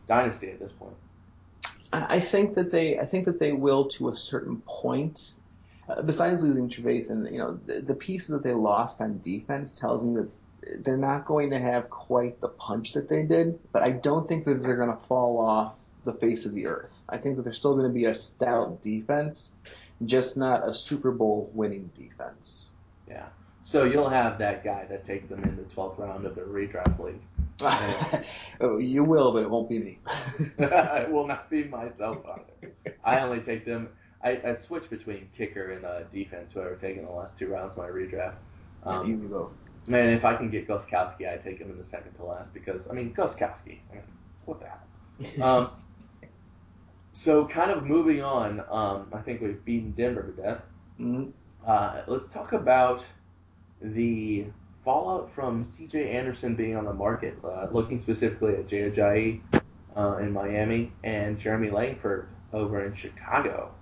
[0.09, 0.95] dynasty at this point.
[1.93, 5.35] I think that they, I think that they will to a certain point.
[5.89, 10.03] Uh, besides losing Trevathan, you know, the, the pieces that they lost on defense tells
[10.03, 13.59] me that they're not going to have quite the punch that they did.
[13.73, 17.03] But I don't think that they're going to fall off the face of the earth.
[17.09, 19.55] I think that they're still going to be a stout defense,
[20.05, 22.71] just not a Super Bowl winning defense.
[23.09, 23.27] Yeah.
[23.63, 26.99] So you'll have that guy that takes them in the 12th round of the redraft
[26.99, 27.21] league.
[28.61, 29.99] oh, you will, but it won't be me.
[30.59, 32.75] it will not be myself either.
[33.05, 33.89] I only take them.
[34.25, 37.79] I, I switch between kicker and uh, defense, whoever taken the last two rounds of
[37.79, 38.35] my redraft.
[38.85, 39.55] Um, you both.
[39.87, 42.89] Man, if I can get Gostkowski, I take him in the second to last because
[42.89, 43.79] I mean Gostkowski.
[43.91, 44.03] I mean,
[44.45, 44.67] what the
[45.41, 45.49] hell?
[45.49, 45.71] um,
[47.13, 48.63] so kind of moving on.
[48.71, 50.63] Um, I think we've beaten Denver to death.
[51.01, 51.31] Mm-hmm.
[51.67, 53.05] Uh, let's talk about
[53.83, 54.47] the
[54.85, 56.11] fallout from C.J.
[56.11, 59.41] Anderson being on the market, uh, looking specifically at Jay Ajayi
[59.97, 63.73] uh, in Miami and Jeremy Langford over in Chicago.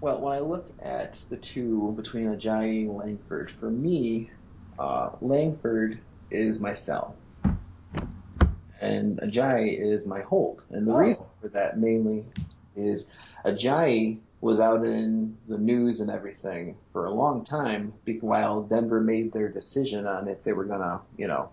[0.00, 4.30] Well, when I look at the two between Ajayi and Langford, for me,
[4.78, 5.98] uh, Langford
[6.30, 7.14] is my sell,
[8.80, 10.62] and Ajayi is my hold.
[10.70, 10.98] And the oh.
[10.98, 12.24] reason for that mainly
[12.74, 13.10] is
[13.44, 19.32] Ajayi was out in the news and everything for a long time while Denver made
[19.32, 21.50] their decision on if they were gonna, you know,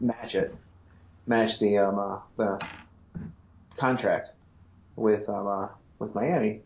[0.00, 0.54] match it,
[1.26, 2.66] match the um uh, the
[3.76, 4.30] contract
[4.96, 6.62] with um uh, with Miami.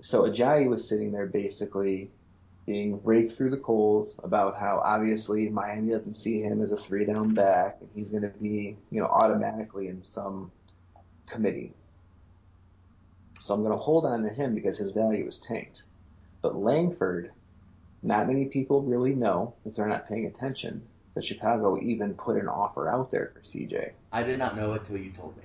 [0.00, 2.10] So Ajayi was sitting there basically
[2.66, 7.04] being raked through the coals about how obviously Miami doesn't see him as a three
[7.04, 10.50] down back and he's going to be, you know, automatically in some
[11.26, 11.74] committee.
[13.44, 15.82] So I'm going to hold on to him because his value is tanked.
[16.40, 17.30] But Langford,
[18.02, 20.80] not many people really know if they're not paying attention
[21.12, 23.90] that Chicago even put an offer out there for CJ.
[24.10, 25.42] I did not know it until you told me.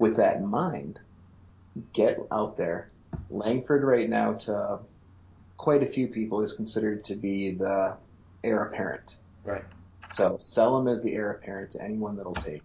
[0.00, 0.98] With that in mind,
[1.92, 2.90] get out there.
[3.30, 4.80] Langford right now to
[5.58, 7.96] quite a few people is considered to be the
[8.42, 9.14] heir apparent.
[9.44, 9.64] Right.
[10.10, 12.64] So sell him as the heir apparent to anyone that'll take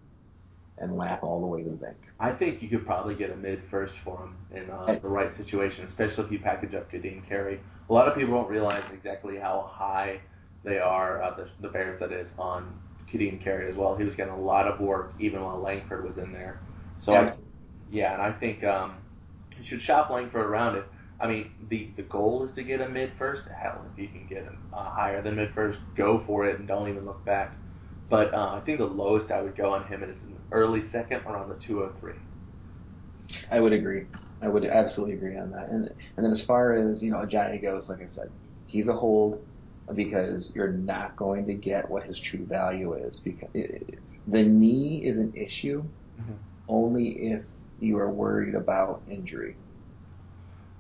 [0.80, 1.98] and laugh all the way to the bank.
[2.20, 5.34] I think you could probably get a mid first for him in uh, the right
[5.34, 7.60] situation, especially if you package up Ka'Deem Carey.
[7.90, 10.20] A lot of people don't realize exactly how high
[10.64, 12.74] they are, uh, the, the Bears that is, on
[13.12, 13.96] Ka'Deem Carey as well.
[13.96, 16.60] He was getting a lot of work even while Langford was in there.
[17.00, 17.30] So I,
[17.90, 18.96] yeah, and I think um,
[19.58, 20.86] you should shop Langford around it.
[21.20, 23.44] I mean, the the goal is to get a mid first.
[23.48, 26.68] Hell, if you can get him uh, higher than mid first, go for it and
[26.68, 27.58] don't even look back.
[28.10, 31.24] But uh, I think the lowest I would go on him is an early second
[31.26, 32.14] or around the 203.
[33.52, 34.06] I would agree.
[34.42, 35.70] I would absolutely agree on that.
[35.70, 38.32] And and then as far as you know, Ajayi goes, like I said,
[38.66, 39.40] he's a hold
[39.94, 43.20] because you're not going to get what his true value is.
[43.20, 45.84] Because it, the knee is an issue
[46.20, 46.40] Mhm.
[46.68, 47.46] only if
[47.80, 49.56] you are worried about injury.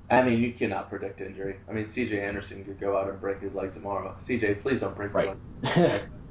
[0.09, 1.57] I mean, you cannot predict injury.
[1.69, 2.21] I mean, C.J.
[2.21, 4.15] Anderson could go out and break his leg tomorrow.
[4.19, 5.37] C.J., please don't break your Right.
[5.63, 6.03] leg.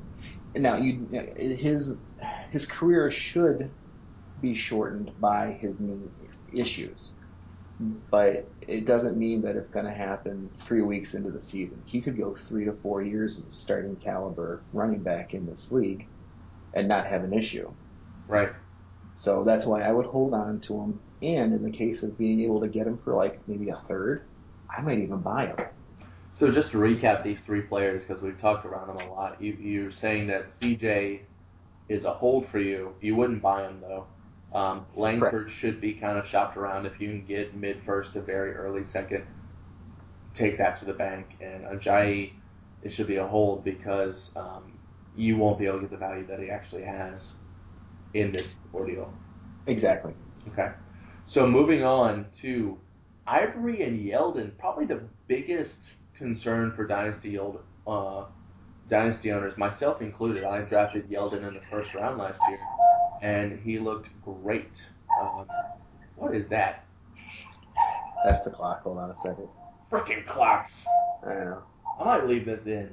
[0.58, 1.98] now you his
[2.50, 3.70] his career should
[4.40, 6.08] be shortened by his knee
[6.52, 7.14] issues.
[8.10, 11.82] But it doesn't mean that it's going to happen three weeks into the season.
[11.84, 15.70] He could go three to four years as a starting caliber running back in this
[15.70, 16.08] league
[16.72, 17.74] and not have an issue.
[18.26, 18.50] Right.
[19.14, 21.00] So that's why I would hold on to him.
[21.20, 24.26] And in the case of being able to get him for like maybe a third,
[24.74, 25.56] I might even buy him.
[26.36, 29.56] So just to recap these three players, because we've talked around them a lot, you,
[29.58, 31.22] you're saying that C.J.
[31.88, 32.94] is a hold for you.
[33.00, 34.06] You wouldn't buy him, though.
[34.52, 38.20] Um, Langford should be kind of shopped around if you can get mid first to
[38.20, 39.24] very early second.
[40.34, 41.38] Take that to the bank.
[41.40, 42.32] And Ajayi,
[42.82, 44.78] it should be a hold because um,
[45.16, 47.36] you won't be able to get the value that he actually has
[48.12, 49.10] in this ordeal.
[49.66, 50.12] Exactly.
[50.48, 50.68] Okay.
[51.24, 52.78] So moving on to
[53.26, 55.82] Ivory and Yeldon, probably the biggest
[56.16, 58.24] concern for dynasty Yeld, uh,
[58.88, 60.44] dynasty owners, myself included.
[60.44, 62.58] I drafted Yeldon in the first round last year,
[63.22, 64.84] and he looked great.
[65.20, 65.46] Um,
[66.16, 66.84] what is that?
[68.24, 68.82] That's the clock.
[68.82, 69.48] Hold on a second.
[69.90, 70.86] Freaking clocks!
[71.24, 71.62] I know.
[72.00, 72.90] I might leave this in.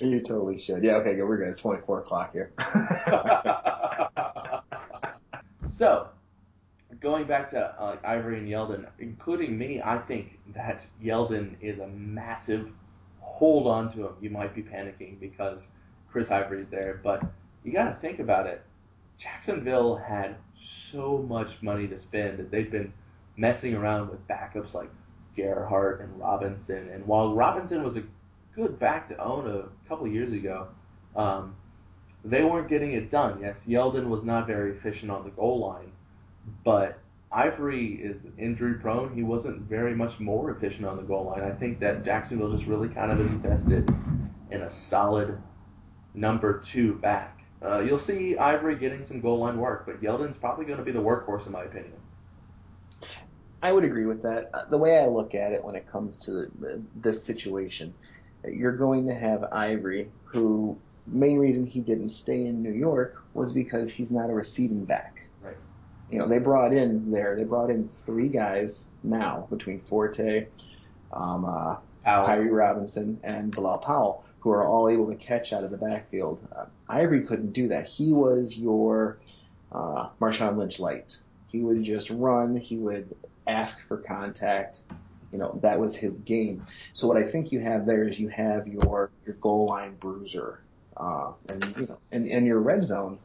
[0.00, 0.84] You totally should.
[0.84, 1.24] Yeah, okay, good.
[1.24, 1.48] We're good.
[1.48, 2.52] It's 24 o'clock here.
[5.68, 6.08] so,
[7.00, 11.88] going back to uh, Ivory and Yeldon, including me, I think that Yeldon is a
[11.88, 12.70] massive
[13.20, 14.14] hold on to him.
[14.20, 15.68] You might be panicking because
[16.10, 17.22] Chris Ivory's there, but
[17.64, 18.62] you got to think about it.
[19.18, 22.92] Jacksonville had so much money to spend that they've been
[23.36, 24.90] messing around with backups like
[25.36, 26.88] Gerhart and Robinson.
[26.90, 28.02] And while Robinson was a
[28.54, 30.68] good back to own a couple years ago,
[31.16, 31.54] um,
[32.24, 33.38] they weren't getting it done.
[33.40, 35.92] Yes, Yeldon was not very efficient on the goal line,
[36.64, 36.98] but
[37.30, 39.14] Ivory is injury prone.
[39.14, 41.42] He wasn't very much more efficient on the goal line.
[41.42, 43.88] I think that Jacksonville just really kind of invested
[44.50, 45.38] in a solid
[46.14, 47.40] number two back.
[47.62, 50.92] Uh, you'll see Ivory getting some goal line work, but Yeldon's probably going to be
[50.92, 51.92] the workhorse in my opinion.
[53.62, 54.50] I would agree with that.
[54.54, 56.50] Uh, The way I look at it when it comes to
[56.94, 57.92] this situation,
[58.44, 63.52] you're going to have Ivory, who main reason he didn't stay in New York was
[63.52, 65.17] because he's not a receiving back.
[66.10, 70.46] You know, they brought in there, they brought in three guys now between Forte,
[71.12, 75.70] um, uh, Khiry Robinson, and Bilal Powell, who are all able to catch out of
[75.70, 76.38] the backfield.
[76.54, 77.88] Uh, Ivory couldn't do that.
[77.88, 79.18] He was your
[79.72, 81.18] uh, Marshawn Lynch light.
[81.48, 82.56] He would just run.
[82.56, 83.14] He would
[83.46, 84.82] ask for contact.
[85.32, 86.64] You know, that was his game.
[86.94, 90.60] So what I think you have there is you have your your goal line bruiser,
[90.96, 93.18] uh, and you know, and, and your red zone,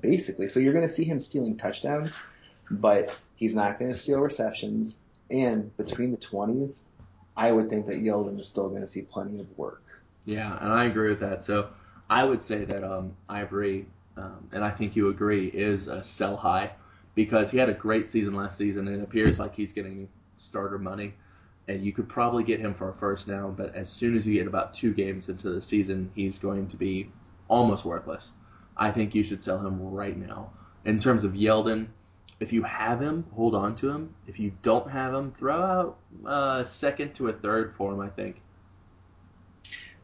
[0.00, 0.48] basically.
[0.48, 2.16] So you're going to see him stealing touchdowns,
[2.70, 5.00] but he's not going to steal receptions.
[5.30, 6.84] And between the twenties,
[7.36, 9.82] I would think that Yeldon is still going to see plenty of work.
[10.24, 11.42] Yeah, and I agree with that.
[11.42, 11.68] So
[12.08, 16.36] I would say that um, Ivory, um, and I think you agree, is a sell
[16.36, 16.72] high
[17.14, 20.78] because he had a great season last season, and it appears like he's getting starter
[20.78, 21.14] money.
[21.66, 24.34] And you could probably get him for a first now, but as soon as you
[24.34, 27.10] get about two games into the season, he's going to be
[27.48, 28.32] almost worthless.
[28.76, 30.50] I think you should sell him right now.
[30.84, 31.86] In terms of Yeldon,
[32.40, 34.14] if you have him, hold on to him.
[34.26, 38.00] If you don't have him, throw out a second to a third for him.
[38.00, 38.40] I think.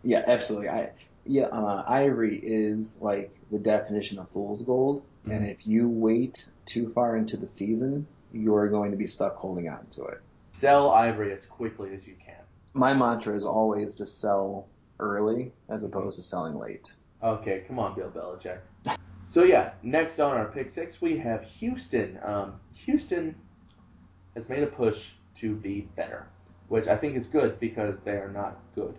[0.02, 0.68] Yeah, absolutely.
[0.68, 0.92] I
[1.26, 6.90] yeah, uh, Ivory is like the definition of fool's gold, and if you wait too
[6.94, 10.20] far into the season, you're going to be stuck holding on to it.
[10.52, 12.42] Sell Ivory as quickly as you can.
[12.72, 14.66] My mantra is always to sell
[14.98, 16.94] early as opposed to selling late.
[17.22, 18.59] Okay, come on, Bill Belichick.
[19.26, 22.18] So yeah, next on our pick six we have Houston.
[22.24, 23.35] Um, Houston
[24.35, 26.26] has made a push to be better.
[26.68, 28.94] which I think is good because they are not good.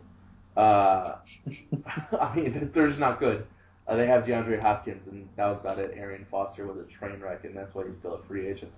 [0.58, 1.16] Uh,
[2.20, 3.46] I mean, they're just not good.
[3.88, 5.94] Uh, they have DeAndre Hopkins, and that was about it.
[5.98, 8.72] Arian Foster was a train wreck, and that's why he's still a free agent.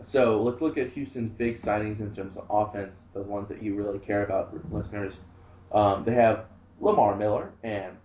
[0.00, 3.74] So let's look at Houston's big signings in terms of offense, the ones that you
[3.74, 5.20] really care about, listeners.
[5.72, 6.46] Um, they have
[6.80, 7.96] Lamar Miller and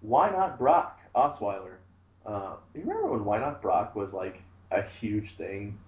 [0.00, 1.76] why not Brock Osweiler?
[2.24, 5.78] Uh, you remember when Why Not Brock was like a huge thing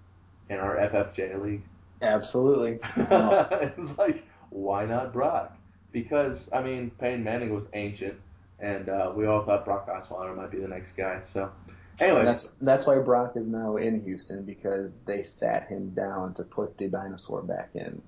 [0.49, 1.62] in our FFJ league?
[2.01, 2.79] Absolutely.
[2.97, 5.57] it was like, why not Brock?
[5.90, 8.14] Because I mean, Peyton Manning was ancient,
[8.61, 11.21] and uh, we all thought Brock Osweiler might be the next guy.
[11.23, 11.51] So,
[11.99, 16.44] anyway, that's that's why Brock is now in Houston because they sat him down to
[16.44, 18.01] put the dinosaur back in.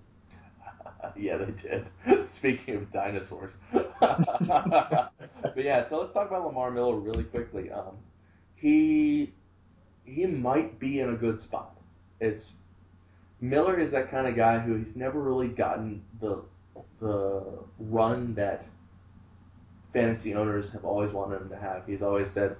[1.16, 2.26] yeah, they did.
[2.28, 3.52] Speaking of dinosaurs.
[5.54, 7.70] But yeah, so let's talk about Lamar Miller really quickly.
[7.70, 7.96] Um,
[8.56, 9.32] he
[10.04, 11.76] he might be in a good spot.
[12.20, 12.50] It's
[13.40, 16.42] Miller is that kind of guy who he's never really gotten the
[17.00, 17.42] the
[17.78, 18.64] run that
[19.92, 21.86] fantasy owners have always wanted him to have.
[21.86, 22.56] He's always said,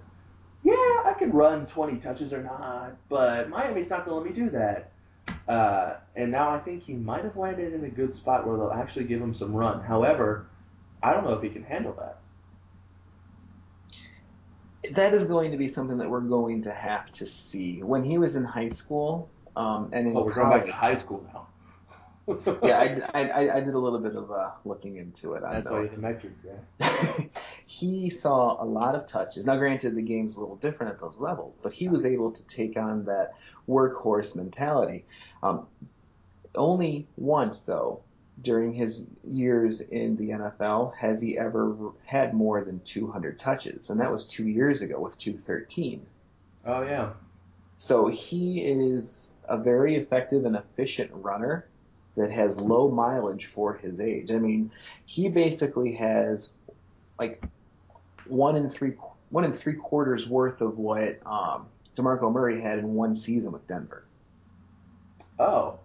[0.63, 4.45] "Yeah, I can run 20 touches or not, but Miami's not going to let me
[4.45, 4.91] do that."
[5.47, 8.71] Uh, and now I think he might have landed in a good spot where they'll
[8.71, 9.83] actually give him some run.
[9.83, 10.47] However,
[11.03, 12.19] I don't know if he can handle that.
[14.95, 17.83] That is going to be something that we're going to have to see.
[17.83, 20.97] When he was in high school, um, and in oh, we're going back to high
[20.97, 21.47] school now.
[22.63, 22.79] yeah,
[23.13, 25.43] I, I, I, did a little bit of uh, looking into it.
[25.43, 27.29] That's why the metrics guy.
[27.67, 29.47] he saw a lot of touches.
[29.47, 32.47] Now, granted, the game's a little different at those levels, but he was able to
[32.47, 33.35] take on that
[33.69, 35.05] workhorse mentality.
[35.43, 35.67] Um,
[36.55, 38.01] only once, though,
[38.43, 44.01] during his years in the NFL has he ever had more than 200 touches, and
[44.01, 46.05] that was two years ago with 213.
[46.65, 47.11] Oh yeah.
[47.79, 51.67] So he is a very effective and efficient runner
[52.17, 54.31] that has low mileage for his age.
[54.31, 54.71] I mean,
[55.07, 56.53] he basically has
[57.19, 57.43] like
[58.27, 58.95] one in three
[59.31, 63.67] one in three quarters worth of what um, Demarco Murray had in one season with
[63.67, 64.05] Denver.
[65.39, 65.79] Oh.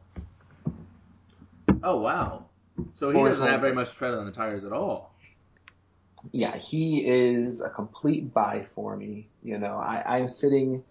[1.86, 2.46] Oh wow.
[2.94, 5.14] So he doesn't have very much tread on the tires at all.
[6.32, 9.30] Yeah, he is a complete buy for me.
[9.44, 10.84] You know, I, I'm sitting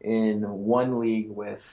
[0.00, 1.64] in one league with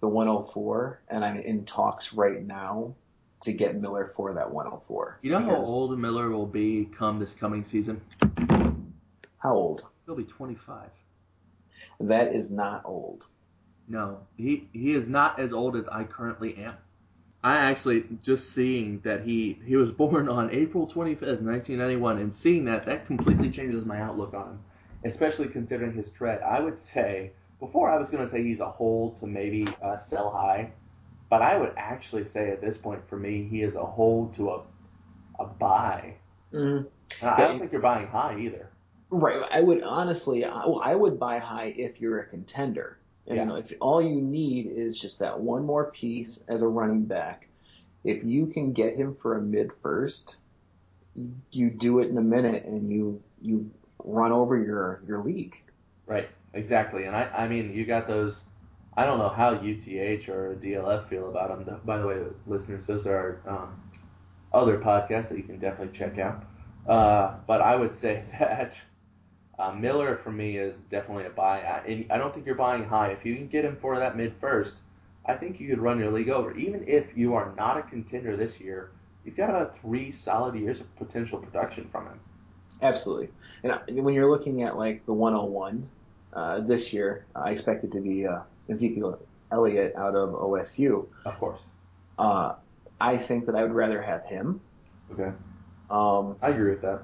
[0.00, 2.94] the 104, and I'm in talks right now
[3.42, 5.20] to get Miller for that 104.
[5.22, 8.00] You know how old Miller will be come this coming season?
[9.38, 9.82] How old?
[10.04, 10.90] He'll be 25.
[12.00, 13.26] That is not old.
[13.88, 16.74] No, he he is not as old as I currently am.
[17.42, 22.64] I actually just seeing that he he was born on April 25th, 1991, and seeing
[22.64, 24.60] that that completely changes my outlook on him,
[25.04, 26.42] especially considering his tread.
[26.42, 29.96] I would say before I was going to say he's a hold to maybe uh,
[29.96, 30.72] sell high,
[31.30, 34.50] but I would actually say at this point for me he is a hold to
[34.50, 34.62] a
[35.38, 36.14] a buy.
[36.52, 37.24] Mm-hmm.
[37.24, 38.70] I don't think you're buying high either.
[39.10, 39.40] Right.
[39.50, 42.97] I would honestly, well, I would buy high if you're a contender.
[43.28, 43.56] And, yeah.
[43.56, 47.48] If all you need is just that one more piece as a running back,
[48.04, 50.36] if you can get him for a mid first,
[51.50, 53.70] you do it in a minute and you you
[54.02, 55.60] run over your your league.
[56.06, 56.28] Right.
[56.54, 57.04] Exactly.
[57.04, 58.44] And I I mean you got those.
[58.96, 61.80] I don't know how UTH or DLF feel about them.
[61.84, 63.80] By the way, listeners, those are um,
[64.52, 66.44] other podcasts that you can definitely check out.
[66.88, 68.76] Uh, but I would say that
[69.58, 71.60] uh, Miller for me is definitely a buy.
[71.60, 73.10] I, and I don't think you're buying high.
[73.10, 74.82] If you can get him for that mid first,
[75.26, 76.56] I think you could run your league over.
[76.56, 78.90] Even if you are not a contender this year,
[79.24, 82.20] you've got about three solid years of potential production from him.
[82.80, 83.28] Absolutely.
[83.64, 85.88] And when you're looking at like the 101
[86.32, 89.18] uh, this year, I expect it to be uh, Ezekiel
[89.50, 91.06] Elliott out of OSU.
[91.24, 91.60] Of course.
[92.18, 92.54] Uh,
[93.00, 94.60] I think that I would rather have him.
[95.12, 95.32] Okay.
[95.90, 97.02] Um, I agree with that.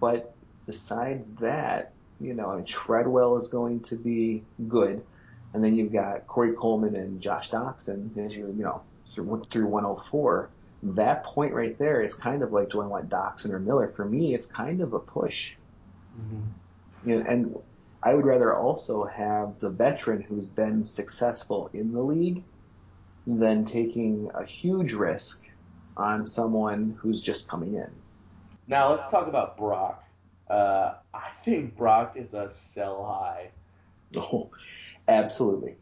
[0.00, 0.34] But
[0.66, 5.02] besides that, you know, I mean, Treadwell is going to be good,
[5.54, 9.66] and then you've got Corey Coleman and Josh Doctson as you you know through, through
[9.66, 10.48] 104.
[10.84, 13.88] That point right there is kind of like do I want Doctson or Miller?
[13.88, 15.54] For me, it's kind of a push.
[16.20, 17.08] Mm-hmm.
[17.10, 17.58] You know, and
[18.02, 22.42] I would rather also have the veteran who's been successful in the league
[23.26, 25.48] than taking a huge risk
[25.96, 27.90] on someone who's just coming in.
[28.66, 30.02] Now let's talk about Brock.
[30.52, 33.48] Uh, I think Brock is a sell high.
[34.14, 34.50] Oh,
[35.08, 35.76] absolutely.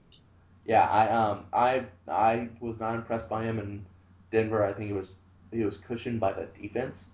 [0.64, 3.84] Yeah, I um I I was not impressed by him in
[4.30, 4.64] Denver.
[4.64, 5.14] I think it was
[5.50, 7.06] he was cushioned by the defense.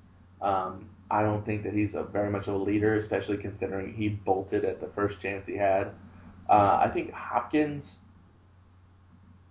[0.43, 4.11] Um, I don't think that he's a very much of a leader, especially considering he
[4.11, 5.93] bolted at the first chance he had.
[6.51, 7.97] Uh, I think Hopkins.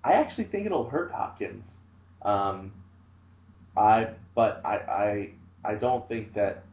[0.04, 1.74] I actually think it'll hurt Hopkins.
[2.22, 2.72] Um,
[3.76, 5.30] I but I I
[5.72, 6.64] I don't think that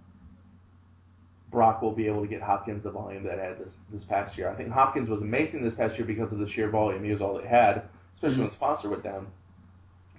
[1.53, 4.49] Brock will be able to get Hopkins the volume that had this this past year.
[4.49, 7.05] I think Hopkins was amazing this past year because of the sheer volume.
[7.05, 7.83] He was all they had,
[8.15, 8.41] especially Mhm.
[8.41, 9.27] when Foster went down.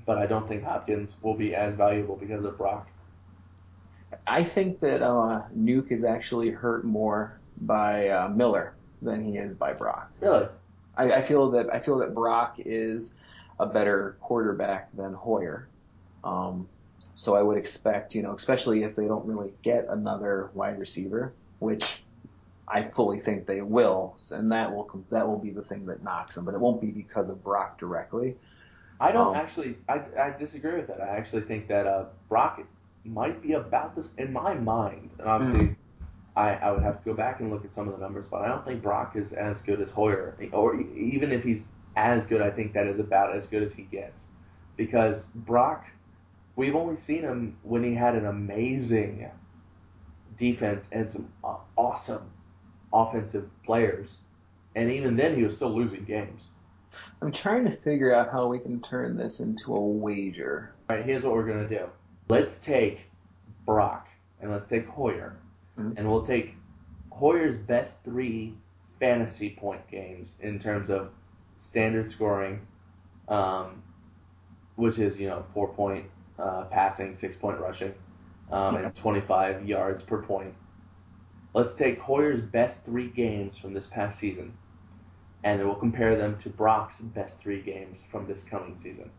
[0.05, 2.87] But I don't think Hopkins will be as valuable because of Brock.
[4.27, 9.55] I think that uh, Nuke is actually hurt more by uh, Miller than he is
[9.55, 10.11] by Brock.
[10.21, 10.47] Really?
[10.95, 13.15] I, I feel that I feel that Brock is
[13.59, 15.67] a better quarterback than Hoyer.
[16.23, 16.67] Um,
[17.13, 21.33] so I would expect, you know, especially if they don't really get another wide receiver,
[21.59, 22.01] which
[22.67, 26.35] I fully think they will, and that will that will be the thing that knocks
[26.35, 26.45] them.
[26.45, 28.35] But it won't be because of Brock directly.
[28.99, 29.77] I don't Um, actually.
[29.89, 31.01] I, I disagree with that.
[31.01, 32.61] I actually think that uh, Brock
[33.03, 35.09] might be about this in my mind.
[35.19, 35.75] And obviously,
[36.35, 38.41] I, I would have to go back and look at some of the numbers, but
[38.41, 40.35] I don't think Brock is as good as Hoyer.
[40.53, 43.83] Or even if he's as good, I think that is about as good as he
[43.83, 44.25] gets.
[44.77, 45.85] Because Brock,
[46.55, 49.29] we've only seen him when he had an amazing
[50.37, 51.31] defense and some
[51.77, 52.29] awesome
[52.91, 54.17] offensive players,
[54.75, 56.43] and even then he was still losing games.
[57.21, 60.73] I'm trying to figure out how we can turn this into a wager.
[60.89, 61.89] All right, here's what we're gonna do.
[62.29, 63.09] Let's take
[63.65, 64.07] Brock
[64.41, 65.37] and let's take Hoyer,
[65.77, 65.97] Mhm.
[65.97, 66.55] and we'll take
[67.11, 68.55] Hoyer's best three
[68.99, 71.11] fantasy point games in terms of
[71.57, 72.61] standard scoring,
[73.27, 73.81] um,
[74.75, 76.05] which is you know four point
[76.39, 77.93] uh, passing, six point rushing,
[78.51, 80.53] um, and 25 yards per point.
[81.53, 84.57] Let's take Hoyer's best three games from this past season,
[85.43, 89.09] and we'll compare them to Brock's best three games from this coming season.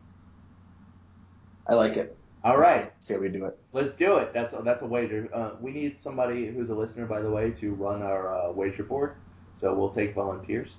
[1.67, 2.17] I like it.
[2.45, 2.93] All Let's right.
[2.99, 3.59] see, see how we do it.
[3.73, 4.35] Let's do it.
[4.35, 5.31] That's a, that's a wager.
[5.33, 8.83] Uh, we need somebody who's a listener, by the way, to run our uh, wager
[8.83, 9.15] board.
[9.55, 10.75] So we'll take volunteers.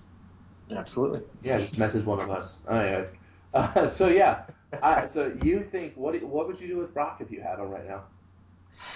[0.69, 1.21] Absolutely.
[1.43, 2.57] Yeah, just message one of us.
[2.69, 3.11] Anyways,
[3.53, 4.44] uh, so yeah.
[5.07, 7.87] So you think what what would you do with Brock if you had him right
[7.87, 8.03] now?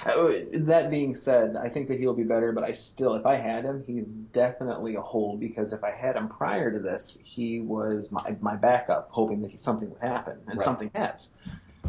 [0.05, 3.35] Uh, That being said, I think that he'll be better, but I still, if I
[3.35, 7.59] had him, he's definitely a hold because if I had him prior to this, he
[7.59, 10.61] was my, my backup, hoping that something would happen, and Right.
[10.61, 11.33] something has.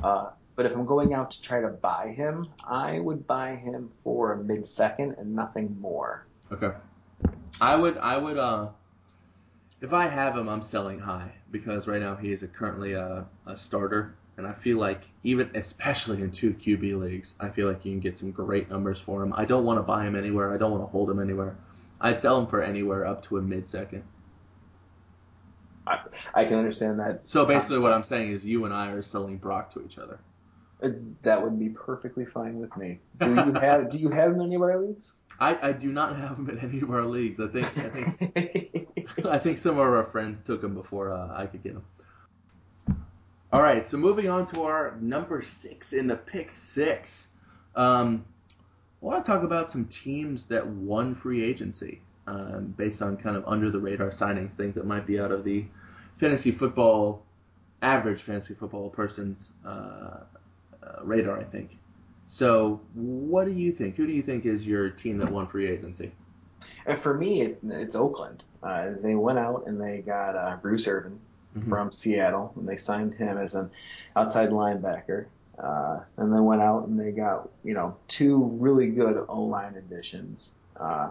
[0.03, 3.91] Uh, but if I'm going out to try to buy him, I would buy him
[4.03, 6.27] for a mid second and nothing more.
[6.53, 6.73] Okay.
[7.61, 8.71] I would I would uh
[9.81, 13.25] if I have him I'm selling high because right now he is a, currently a,
[13.47, 17.85] a starter and I feel like even especially in two QB leagues I feel like
[17.85, 19.33] you can get some great numbers for him.
[19.37, 20.53] I don't want to buy him anywhere.
[20.53, 21.57] I don't want to hold him anywhere.
[22.01, 24.05] I'd sell him for anywhere up to a mid second.
[25.87, 25.99] I
[26.35, 27.29] I can understand that.
[27.29, 30.19] So basically what I'm saying is you and I are selling Brock to each other.
[30.83, 30.91] Uh,
[31.23, 33.01] That would be perfectly fine with me.
[33.19, 35.13] Do you have Do you have him in any of our leagues?
[35.41, 37.41] I, I do not have him in any of our leagues.
[37.41, 41.47] I think I think I think some of our friends took him before uh, I
[41.47, 41.85] could get him.
[43.53, 47.27] All right, so moving on to our number six in the pick six.
[47.75, 48.25] Um,
[49.03, 53.37] I want to talk about some teams that won free agency um, based on kind
[53.37, 55.65] of under the radar signings, things that might be out of the
[56.19, 57.25] fantasy football,
[57.83, 60.21] average fantasy football person's uh,
[60.83, 61.77] uh, radar, I think.
[62.33, 63.97] So, what do you think?
[63.97, 66.13] Who do you think is your team that won free agency?
[66.87, 68.45] And for me, it, it's Oakland.
[68.63, 71.19] Uh, they went out and they got uh, Bruce Irvin
[71.57, 71.69] Mhm.
[71.69, 73.69] from Seattle, and they signed him as an
[74.15, 75.27] outside linebacker.
[75.59, 79.75] Uh, and then went out and they got you know two really good O line
[79.75, 80.55] additions.
[80.79, 81.11] Uh,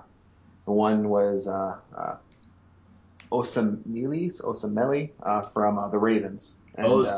[0.64, 2.16] one was uh, uh,
[3.30, 6.56] Osamelis, Osemele uh, from uh, the Ravens.
[6.76, 7.18] And, Oh, uh,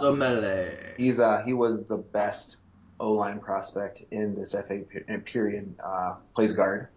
[0.98, 2.58] He's uh he was the best
[3.02, 4.80] O line prospect in this FA
[5.26, 5.76] period.
[5.84, 6.88] Uh, plays guard,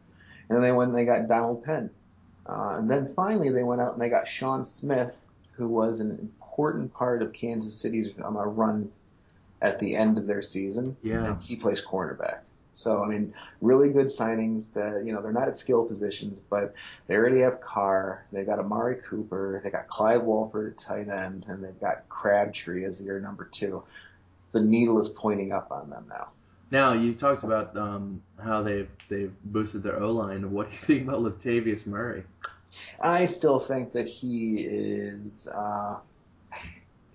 [0.48, 1.90] and then they went and they got Donald Penn,
[2.46, 6.10] uh, and then finally they went out and they got Sean Smith, who was an
[6.10, 8.92] important part of Kansas City's um, run
[9.62, 10.96] at the end of their season.
[11.02, 11.24] Yeah.
[11.24, 12.40] and he plays cornerback.
[12.74, 14.72] So I mean, really good signings.
[14.72, 16.74] That you know they're not at skill positions, but
[17.06, 18.26] they already have Carr.
[18.32, 19.60] They got Amari Cooper.
[19.62, 23.84] They got Clive Walford at tight end, and they've got Crabtree as their number two.
[24.54, 26.28] The needle is pointing up on them now.
[26.70, 30.48] Now you talked about um, how they've they've boosted their O line.
[30.52, 32.22] What do you think about Latavius Murray?
[33.00, 35.48] I still think that he is.
[35.48, 35.96] Uh,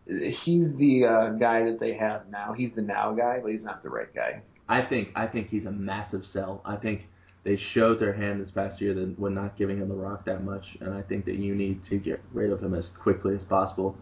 [0.06, 2.52] he's the uh, guy that they have now.
[2.52, 4.42] He's the now guy, but he's not the right guy.
[4.68, 6.62] I think I think he's a massive sell.
[6.66, 7.08] I think
[7.44, 10.44] they showed their hand this past year that when not giving him the rock that
[10.44, 13.46] much, and I think that you need to get rid of him as quickly as
[13.46, 13.98] possible.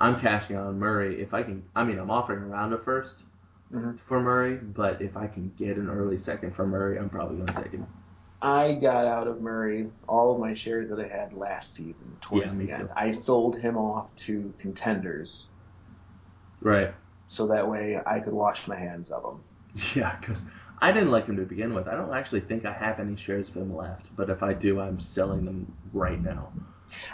[0.00, 1.62] I'm cashing on Murray if I can.
[1.76, 3.22] I mean, I'm offering around a 1st
[3.72, 4.00] Mhm.
[4.00, 7.48] for Murray, but if I can get an early second for Murray, I'm probably going
[7.48, 7.86] to take him.
[8.42, 12.58] I got out of Murray all of my shares that I had last season towards
[12.58, 12.88] Yeah, the end.
[12.88, 12.94] too.
[12.96, 15.50] I sold him off to contenders
[16.62, 16.94] Right.
[17.28, 19.40] so that way I could wash my hands of him.
[19.94, 20.44] Yeah, because
[20.80, 21.86] I didn't like him to begin with.
[21.86, 24.80] I don't actually think I have any shares of him left, but if I do,
[24.80, 26.50] I'm selling them right now.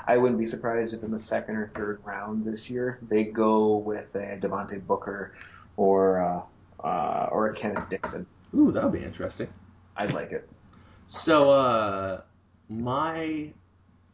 [0.06, 3.76] I wouldn't be surprised if in the second or third round this year they go
[3.76, 5.34] with a Devontae Booker
[5.76, 8.26] or uh, uh, or a Kenneth Dixon.
[8.54, 9.48] Ooh, that would be interesting.
[9.96, 10.48] I'd like it.
[11.08, 12.20] So, uh,
[12.68, 13.52] my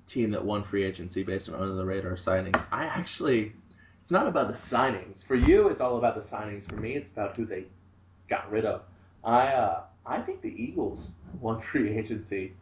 [0.07, 3.53] team that won free agency based on under the radar signings, I actually,
[4.01, 5.25] it's not about the signings.
[5.25, 6.69] For you, it's all about the signings.
[6.69, 7.65] For me, it's about who they
[8.29, 8.83] got rid of.
[9.25, 12.55] I, uh, I think the Eagles won free agency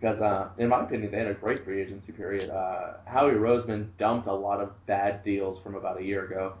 [0.00, 2.50] because, uh, in my opinion, they had a great free agency period.
[2.50, 6.54] Uh, Howie Roseman dumped a lot of bad deals from about a year ago.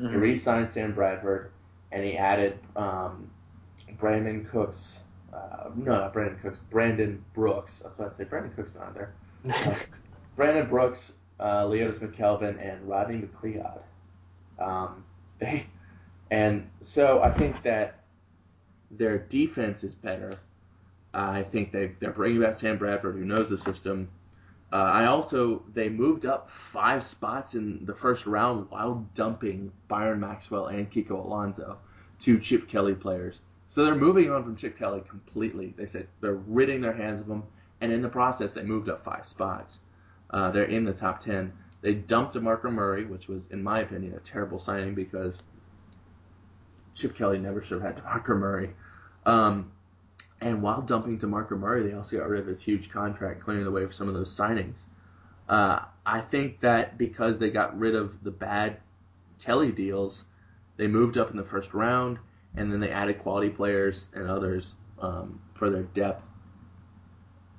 [0.00, 0.12] Mm-hmm.
[0.12, 1.50] He re-signed Sam Bradford,
[1.92, 3.30] and he added um,
[4.00, 5.00] Brandin Cooks.
[5.32, 6.58] Uh, no, not Brandin Cooks.
[6.70, 7.82] Brandon Brooks.
[7.84, 9.12] I was about to say Brandin Cooks not there.
[9.54, 9.74] Uh,
[10.36, 13.80] Brandon Brooks, uh, Leodis McKelvin, and Rodney McLeod.
[14.58, 15.04] Um,
[15.38, 15.66] they,
[16.30, 18.00] and so I think that
[18.90, 20.38] their defense is better.
[21.20, 24.08] I think they they're bringing back Sam Bradford, who knows the system.
[24.72, 30.20] Uh, I also they moved up five spots in the first round while dumping Byron
[30.20, 31.78] Maxwell and Kiko Alonso,
[32.18, 33.40] two Chip Kelly players.
[33.70, 35.74] So they're moving on from Chip Kelly completely.
[35.76, 37.42] They said they're ridding their hands of him,
[37.80, 39.80] and in the process they moved up five spots.
[40.30, 41.52] Uh, they're in the top ten.
[41.80, 45.42] They dumped DeMarco Murray, which was, in my opinion, a terrible signing because
[46.94, 48.70] Chip Kelly never should have had DeMarco Murray.
[49.24, 49.70] Um,
[50.40, 53.70] and while dumping DeMarco Murray, they also got rid of his huge contract, clearing the
[53.70, 54.84] way for some of those signings.
[55.48, 58.78] Uh, I think that because they got rid of the bad
[59.42, 60.24] Kelly deals,
[60.76, 62.18] they moved up in the first round,
[62.56, 66.24] and then they added quality players and others um, for their depth.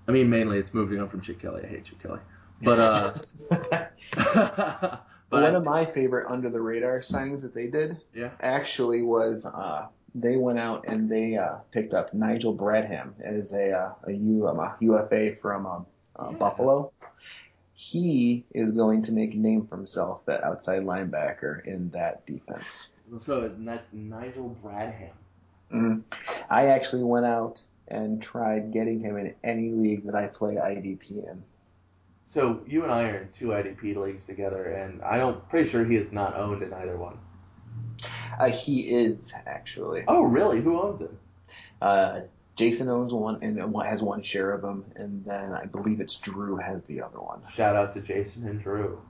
[0.07, 1.63] I mean, mainly it's moving on from Chip Kelly.
[1.63, 2.19] I hate Chip Kelly,
[2.61, 3.13] but uh,
[5.29, 9.45] but One of my favorite under the radar signings that they did yeah, actually was
[9.45, 14.11] uh, they went out and they uh, picked up Nigel Bradham as a uh, a,
[14.11, 15.85] U, um, a UFA from um,
[16.17, 16.37] uh, Yeah.
[16.37, 16.91] Buffalo.
[17.73, 22.91] He is going to make a name for himself, that outside linebacker in that defense.
[23.19, 25.11] so that's Nigel Bradham.
[25.71, 26.01] Mhm.
[26.49, 31.11] I actually went out and tried getting him in any league that I play IDP
[31.29, 31.43] in.
[32.25, 35.83] So you and I are in two IDP leagues together, and I don't pretty sure
[35.85, 37.17] he is not owned in either one.
[38.39, 40.03] Uh, he is actually.
[40.07, 40.61] Oh, really?
[40.61, 41.17] Who owns him?
[41.81, 42.21] Uh,
[42.55, 46.57] Jason owns one and has one share of them, and then I believe it's Drew
[46.57, 47.41] has the other one.
[47.53, 49.01] Shout out to Jason and Drew.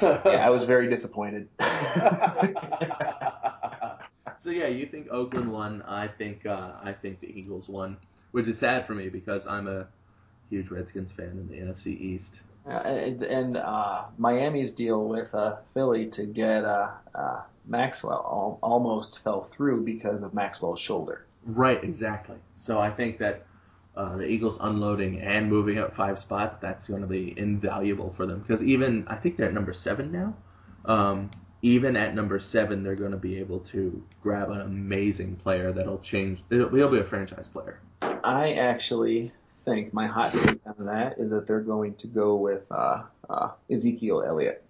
[0.00, 1.48] Yeah, I was very disappointed.
[4.38, 5.82] so yeah, you think Oakland won?
[5.82, 7.98] I think uh, I think the Eagles won,
[8.30, 9.88] which is sad for me because I'm a
[10.48, 12.40] huge Redskins fan in the NFC East.
[12.64, 19.20] And and uh, Miami's deal with uh, Philly to get uh, uh, Maxwell al- almost
[19.24, 21.26] fell through because of Maxwell's shoulder.
[21.44, 22.36] Right, exactly.
[22.54, 23.46] So I think that
[23.96, 28.26] uh, the Eagles unloading and moving up five spots, that's going to be invaluable for
[28.26, 28.40] them.
[28.40, 30.34] Because even, I think they're at number seven now.
[30.84, 31.30] Um,
[31.62, 35.98] even at number seven, they're going to be able to grab an amazing player that'll
[35.98, 36.40] change.
[36.48, 37.80] He'll, he'll be a franchise player.
[38.24, 39.32] I actually
[39.64, 43.50] think my hot take on that is that they're going to go with uh, uh,
[43.70, 44.62] Ezekiel Elliott,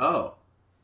[0.00, 0.34] Oh,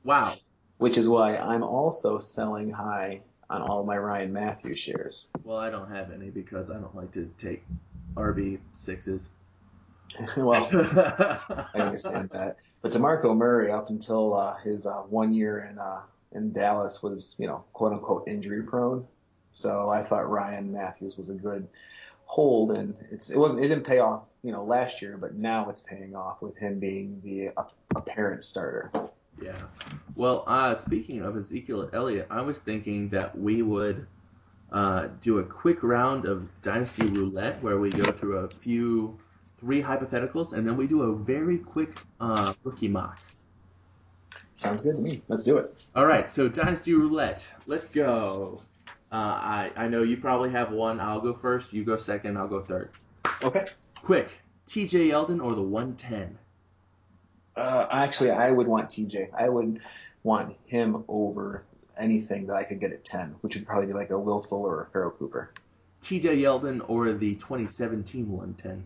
[0.03, 0.37] wow.
[0.79, 5.29] which is why I'm also selling high on all my Ryan Mathews shares.
[5.43, 7.65] Well, I don't have any because I don't like to take
[8.15, 9.31] RB sixes.
[10.37, 12.57] well, I understand that.
[12.83, 16.01] But DeMarco Murray, up until uh, his uh, one year in uh,
[16.33, 19.07] in Dallas, was you know quote unquote injury prone.
[19.53, 21.67] So I thought Ryan Mathews was a good
[22.27, 25.69] hold, and it's it wasn't it didn't pay off you know last year, but now
[25.69, 27.51] it's paying off with him being the
[27.95, 28.91] apparent starter.
[29.43, 29.57] Yeah.
[30.15, 34.07] Well, uh, speaking of Ezekiel Elliott, I was thinking that we would
[34.73, 39.19] uh, do a quick round of Dynasty Roulette where we go through a few,
[39.59, 43.19] three hypotheticals, and then we do a very quick uh, rookie mock.
[44.57, 45.21] Sounds good to me.
[45.29, 45.85] Let's do it.
[45.97, 47.45] All right, so Dynasty Roulette.
[47.67, 48.61] Let's go.
[49.15, 50.99] Uh, I, I know you probably have one.
[50.99, 51.73] I'll go first.
[51.73, 52.37] You go second.
[52.37, 52.91] I'll go third.
[53.45, 53.65] Okay.
[54.03, 54.29] Quick.
[54.67, 56.37] TJ Yeldon or the 110?
[57.55, 59.29] Uh, actually, I would want TJ.
[59.39, 59.79] I would
[60.25, 61.63] want him over
[61.97, 64.71] anything that I could get at ten, which would probably be like a Will Fuller
[64.71, 65.53] or a Pharoh Cooper.
[66.03, 68.85] TJ Yeldon or the 2017 110?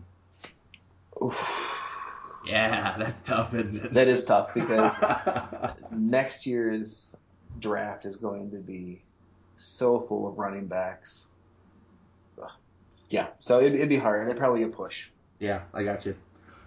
[1.23, 1.73] Oof.
[2.45, 3.93] Yeah, that's tough, isn't it?
[3.95, 5.03] That is tough because
[5.91, 7.15] next year's
[7.59, 9.01] draft is going to be
[9.59, 11.27] so full of running backs.
[12.41, 12.49] Ugh.
[13.09, 14.27] Yeah, so it'd, it'd be hard.
[14.27, 15.09] It'd probably a push.
[15.39, 16.15] yeah, I got you.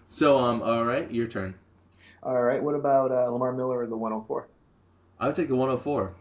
[0.09, 1.55] So, um, all right, your turn.
[2.23, 4.47] All right, what about uh, Lamar Miller or the 104?
[5.19, 6.15] I would take the 104.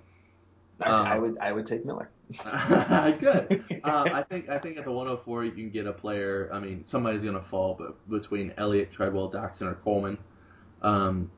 [0.81, 2.09] I, Um, I would I would take Miller.
[3.19, 3.63] Good.
[3.83, 6.49] Um, I think I think at the 104 you can get a player.
[6.53, 10.17] I mean, somebody's gonna fall, but between Elliott, Treadwell, Doctson, or Coleman,
[10.83, 11.29] um,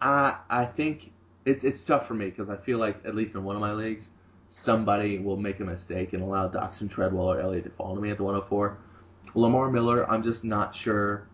[0.00, 1.12] I I think
[1.44, 3.72] it's it's tough for me because I feel like at least in one of my
[3.72, 4.08] leagues,
[4.50, 8.10] somebody will make a mistake and allow Doctson, Treadwell, or Elliott to fall to me
[8.10, 8.76] at the 104.
[9.34, 11.28] Lamar Miller, I'm just not sure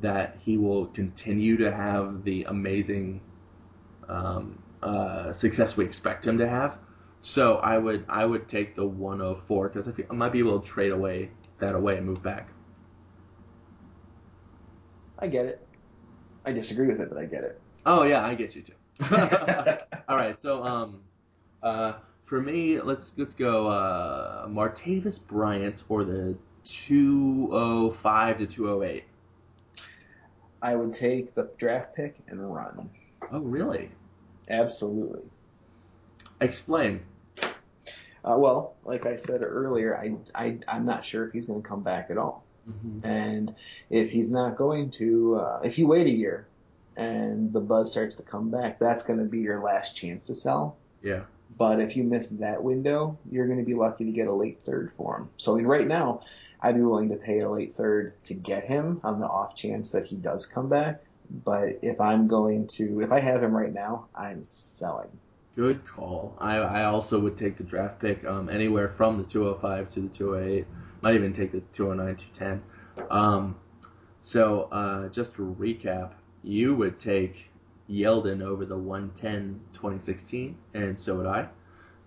[0.00, 3.20] that he will continue to have the amazing
[4.08, 6.76] um, uh, success we expect him to have.
[7.20, 10.66] So I would I would take the 104 because I, I might be able to
[10.66, 12.48] trade away that away and move back.
[15.20, 15.66] I get it.
[16.44, 17.60] I disagree with it, but I get it.
[17.86, 18.72] Oh yeah, I get you too.
[20.08, 21.02] All right, so um,
[21.62, 21.94] uh,
[22.26, 29.04] for me, let's let's go uh, Martavis Bryant or the 205 to 208.
[30.60, 32.90] I would take the draft pick and run.
[33.32, 33.90] Oh really?
[34.50, 35.28] Absolutely.
[36.40, 37.00] Explain.
[37.40, 41.68] Uh, well, like I said earlier, I, I I'm not sure if he's going to
[41.68, 42.44] come back at all.
[42.68, 43.06] Mm-hmm.
[43.06, 43.54] And
[43.88, 46.48] if he's not going to, uh, if you wait a year
[46.96, 50.34] and the buzz starts to come back, that's going to be your last chance to
[50.34, 50.76] sell.
[51.02, 51.22] Yeah.
[51.58, 54.60] But if you miss that window, you're going to be lucky to get a late
[54.64, 55.30] third for him.
[55.36, 56.22] So right now,
[56.60, 59.92] I'd be willing to pay a late third to get him on the off chance
[59.92, 61.02] that he does come back.
[61.44, 65.08] But if I'm going to, if I have him right now, I'm selling.
[65.56, 66.36] Good call.
[66.38, 70.08] I, I also would take the draft pick um, anywhere from the 205 to the
[70.08, 70.66] 208.
[71.00, 72.62] Might even take the 209 to 10.
[73.10, 73.56] Um,
[74.20, 77.50] so uh, just to recap, you would take
[77.90, 81.48] Yeldon over the 110 2016, and so would I.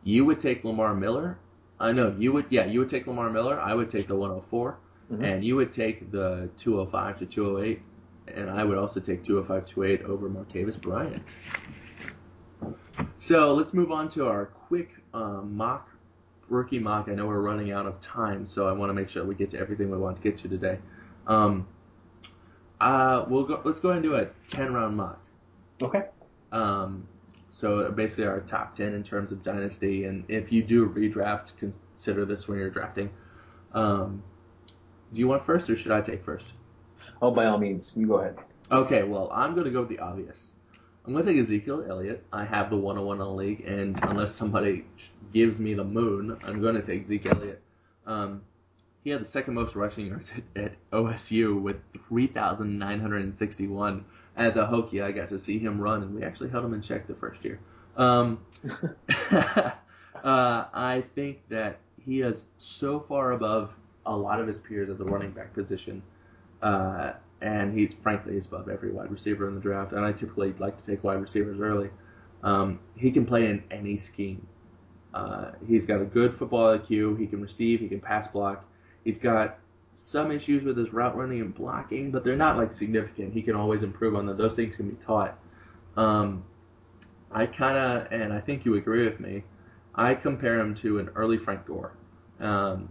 [0.04, 1.38] You would take Lamar Miller.
[1.80, 2.46] I know you would.
[2.50, 3.60] Yeah, you would take Lamar Miller.
[3.60, 4.78] I would take the 104,
[5.12, 5.24] Mhm.
[5.24, 7.82] and you would take the 205 to 208,
[8.28, 11.36] and I would also take 205 208 over Martavis Bryant.
[13.18, 15.90] So let's move on to our quick um, mock
[16.50, 17.08] rookie mock.
[17.10, 19.50] I know we're running out of time, so I want to make sure we get
[19.52, 20.80] to everything we want to get to today.
[21.28, 21.68] Um,
[22.82, 23.62] uh, we'll go.
[23.64, 25.22] Let's go ahead and do a ten round mock.
[25.82, 26.06] Okay.
[26.52, 27.08] Um,
[27.52, 31.54] so basically our top ten in terms of dynasty, and if you do a redraft,
[31.58, 33.10] consider this when you're drafting.
[33.74, 34.24] Um,
[35.14, 36.54] do you want first, or should I take first?
[37.22, 38.38] Oh, by all means, you go ahead.
[38.72, 40.52] Okay, well, I'm going to go with the obvious.
[41.06, 42.24] I'm going to take Ezekiel Elliott.
[42.32, 44.86] I have the 101 in the league, and unless somebody
[45.34, 47.62] gives me the moon, I'm going to take Zeke Elliott.
[48.06, 48.44] Um,
[49.04, 51.78] he had the second most rushing yards at, at OSU with
[52.10, 54.06] 3,961.
[54.40, 56.82] As a Hokie, I got to see him run, and we actually held him in
[56.82, 57.60] check the first year.
[57.98, 58.40] Um,
[59.32, 59.72] uh,
[60.24, 63.76] I think that he is so far above
[64.06, 66.02] a lot of his peers at the running back position.
[66.62, 67.12] Uh,
[67.42, 69.92] and he's frankly he's above every wide receiver in the draft.
[69.92, 71.90] And I typically like to take wide receivers early.
[72.42, 74.46] Um, he can play in any scheme.
[75.14, 77.20] Uh, he's got a good football IQ.
[77.20, 77.80] He can receive.
[77.80, 78.66] He can pass block.
[79.04, 79.60] He's got
[80.00, 83.34] some issues with his route running and blocking, but they're not like significant.
[83.34, 84.38] He can always improve on them.
[84.38, 85.38] Those things can be taught.
[85.98, 86.46] Um,
[87.32, 89.44] I kind of, and I think you agree with me.
[89.94, 91.92] I compare him to an early Frank Gore.
[92.40, 92.90] Um,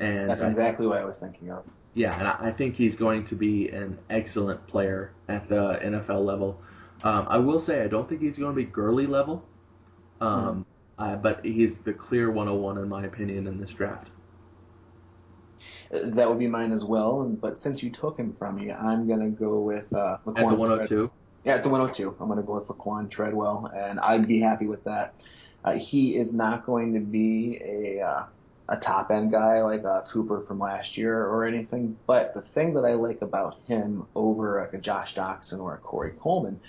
[0.00, 1.62] and That's I- exactly what I was thinking of.
[1.94, 6.24] yeah, and I I think he's going to be an excellent player at the NFL
[6.24, 6.60] level.
[7.04, 9.44] Um, I will say I don't think he's going to be Gurley level,
[10.20, 10.66] um,
[10.98, 14.08] uh, but he's the clear 101 in my opinion in this draft.
[15.90, 17.24] That would be mine as well.
[17.24, 20.42] But since you took him from me, I'm gonna go with uh, Laquon At the
[20.42, 21.10] Tread- 102,
[21.44, 24.84] Yeah, at the 102, I'm gonna go with Laquon Treadwell, and I'd be happy with
[24.84, 25.14] that.
[25.64, 28.24] Uh, he is not going to be a uh,
[28.68, 31.96] a top end guy like uh, Cooper from last year or anything.
[32.06, 35.78] But the thing that I like about him over like a Josh Doctson or a
[35.78, 36.60] Corey Coleman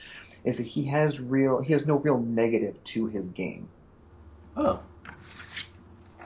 [0.45, 3.67] is that he has real he has no real negative to his game.
[4.55, 4.79] oh,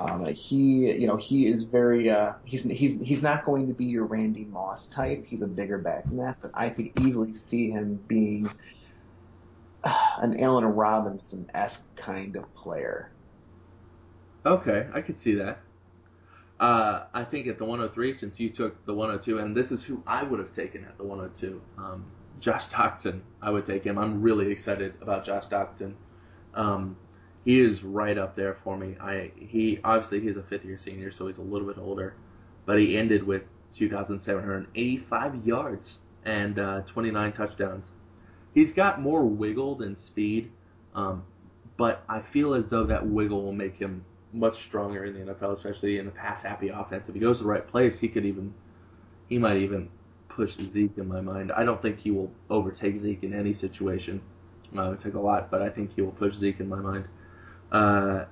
[0.04, 3.86] Um, he, you know, he is very, uh, he's, he's, he's not going to be
[3.86, 5.26] your Randy Moss type.
[5.26, 8.50] He's a bigger back than that, but I could easily see him being
[9.84, 13.12] an Allen Robinson-esque kind of player.
[14.46, 15.60] okay, I could see that.
[16.60, 20.04] Uh, I think at the 103, since you took the 102, and this is who
[20.06, 22.06] I would have taken at the 102, um,
[22.40, 23.22] Josh Doctson.
[23.42, 23.98] I would take him.
[23.98, 25.94] I'm really excited about Josh Doctson.
[26.54, 26.98] Um,
[27.46, 28.96] he is right up there for me.
[29.00, 32.16] I he obviously he's a fifth year senior, so he's a little bit older,
[32.66, 37.92] but he ended with 2,785 yards and uh, 29 touchdowns.
[38.54, 40.52] He's got more wiggle than speed,
[40.94, 41.24] um,
[41.76, 45.52] but I feel as though that wiggle will make him much stronger in the NFL,
[45.52, 47.10] especially in a pass happy offense.
[47.10, 48.54] If he goes to the right place, he could even
[49.28, 49.90] he might even
[50.30, 51.52] push Zeke in my mind.
[51.52, 54.22] I don't think he will overtake Zeke in any situation.
[54.76, 57.08] Uh, it took a lot, but I think he will push Zeke in my mind.
[57.74, 58.26] Uh,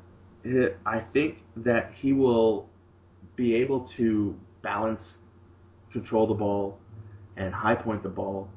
[0.86, 2.68] I think that he will
[3.36, 5.18] be able to balance,
[5.92, 6.80] control the ball,
[7.38, 8.50] and high point the ball.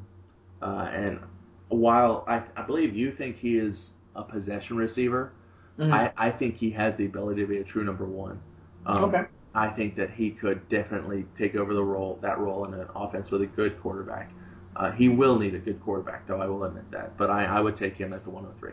[0.62, 1.20] Uh, and
[1.68, 5.32] while I, I believe you think he is a possession receiver,
[5.78, 5.92] Mhm.
[5.92, 8.40] I, I think he has the ability to be a true number one.
[8.86, 9.24] Um, Okay.
[9.56, 13.30] I think that he could definitely take over the role, that role in an offense
[13.30, 14.30] with a good quarterback.
[14.76, 16.40] Uh, he will need a good quarterback, though.
[16.40, 17.16] I will admit that.
[17.16, 18.72] But I, I would take him at the 103.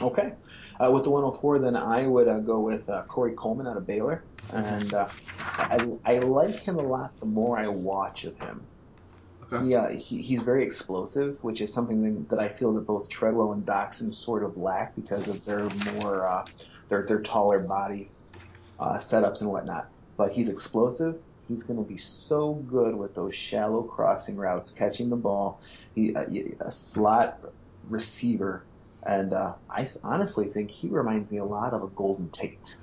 [0.00, 0.32] Okay.
[0.80, 3.86] Uh, with the 104, then I would uh, go with uh, Corey Coleman out of
[3.86, 5.08] Baylor, and uh,
[5.38, 8.62] I, I like him a lot the more I watch of him.
[9.52, 9.66] Okay.
[9.66, 13.52] He, uh, he he's very explosive, which is something that I feel that both Treadwell
[13.52, 16.46] and Doctson sort of lack because of their more uh,
[16.88, 18.10] their their taller body
[18.78, 19.88] uh, setups and whatnot.
[20.16, 21.16] But he's explosive.
[21.48, 25.60] He's going to be so good with those shallow crossing routes, catching the ball.
[25.94, 26.24] He uh,
[26.60, 27.38] a slot
[27.88, 28.62] receiver,
[29.02, 32.76] and uh, I th- honestly think he reminds me a lot of a Golden Tate.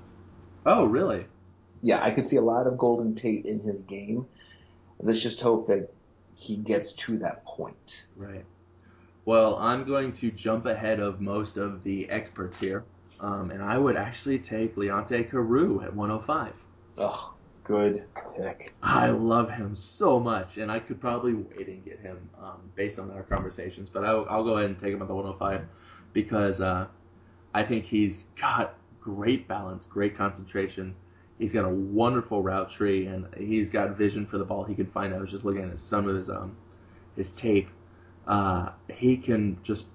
[0.66, 1.26] Oh, really?
[1.82, 4.28] Yeah, I could see a lot of Golden Tate in his game.
[5.00, 5.90] Let's just hope that
[6.36, 8.06] he gets to that point.
[8.16, 8.46] Right.
[9.26, 12.84] Well, I'm going to jump ahead of most of the experts here,
[13.20, 16.54] um, and I would actually take Leonte Carroo at 105.
[16.98, 18.04] Oh, good
[18.36, 18.74] pick.
[18.82, 22.98] I love him so much, and I could probably wait and get him um, based
[23.00, 23.88] on our conversations.
[23.88, 25.68] But I'll, I'll go ahead and take him at the 105
[26.14, 26.88] because uh,
[27.54, 30.96] I think he's got great balance, great concentration.
[31.38, 34.64] He's got a wonderful route tree, and he's got vision for the ball.
[34.64, 35.14] He can find.
[35.14, 36.56] I was just looking at some of his um
[37.16, 37.70] his tape.
[38.28, 39.86] Uh, he can just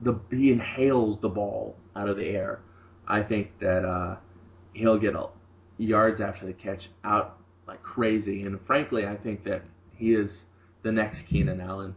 [0.00, 2.60] the he inhales the ball out of the air.
[3.06, 4.16] I think that uh,
[4.72, 5.28] he'll get a,
[5.78, 8.42] yards after the catch out like crazy.
[8.42, 9.62] And frankly, I think that
[9.94, 10.44] he is
[10.82, 11.94] the next Keenan Allen.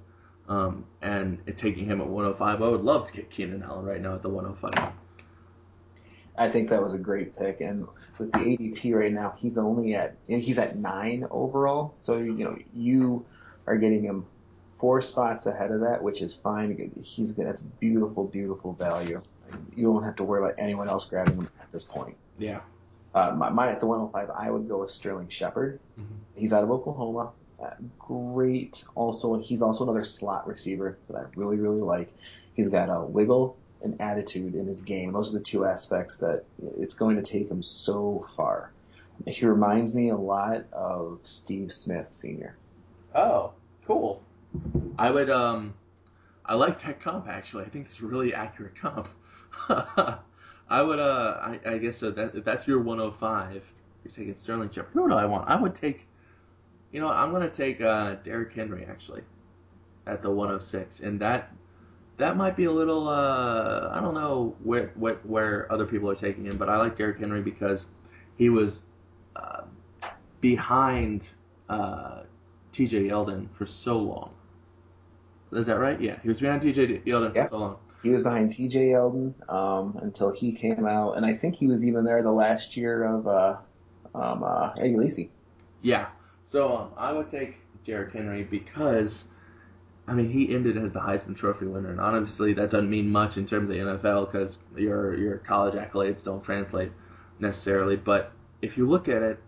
[0.52, 4.02] Um, and it, taking him at 105, I would love to get Keenan Allen right
[4.02, 4.92] now at the 105.
[6.38, 7.88] I think that was a great pick, and
[8.18, 11.94] with the ADP right now, he's only at he's at nine overall.
[11.96, 13.26] So you know you
[13.68, 14.26] are getting him
[14.78, 16.92] four spots ahead of that, which is fine.
[17.04, 19.22] He's that's beautiful, beautiful value.
[19.76, 22.16] You don't have to worry about anyone else grabbing him at this point.
[22.40, 22.62] Yeah.
[23.14, 25.80] Uh, my, my at the 105, I would go with Sterling Shepard.
[26.00, 26.06] Mhm.
[26.36, 27.32] He's out of Oklahoma.
[27.62, 28.84] Uh, great.
[28.96, 32.12] Also, he's also another slot receiver that I really, really like.
[32.56, 35.14] He's got a wiggle and attitude in his game.
[35.14, 36.46] Those are the two aspects that
[36.80, 38.72] it's going to take him so far.
[39.28, 42.56] He reminds me a lot of Steve Smith Sr.
[43.14, 43.54] Oh,
[43.86, 44.24] cool.
[44.98, 45.74] I would um,
[46.46, 47.66] I like that comp actually.
[47.66, 49.08] I think it's a really accurate comp.
[49.70, 53.64] I would uh, I, I guess so that if that's your 105,
[54.04, 54.94] you're taking Sterling Shepard.
[54.94, 55.50] Who do I want?
[55.50, 56.08] I would take,
[56.92, 59.22] you know, I'm gonna take uh, Derrick Henry actually,
[60.08, 61.52] at the 106, and that
[62.18, 66.16] that might be a little uh, I don't know where what where other people are
[66.16, 67.86] taking him, but I like Derrick Henry because
[68.38, 68.82] he was
[69.36, 69.62] uh,
[70.40, 71.30] behind
[71.70, 72.24] uh,
[72.72, 73.04] T.J.
[73.04, 74.34] Yeldon for so long.
[75.52, 76.00] Is that right?
[76.00, 77.00] Yeah, he was behind T.J.
[77.06, 77.44] Yeldon Yeah.
[77.44, 77.78] for so long.
[78.04, 78.80] He was behind T.J.
[78.90, 82.76] Yeldon um, until he came out, and I think he was even there the last
[82.76, 83.58] year of uh,
[84.16, 85.30] um, uh, Eddie Lacy.
[85.82, 86.08] Yeah.
[86.44, 89.26] So um, I would take Derrick Henry because,
[90.08, 93.38] I mean, he ended as the Heisman Trophy winner, and obviously that doesn't mean much
[93.38, 96.92] in terms of NFL because your your college accolades don't translate
[97.40, 97.96] necessarily.
[97.96, 98.32] But
[98.62, 99.40] if you look at it,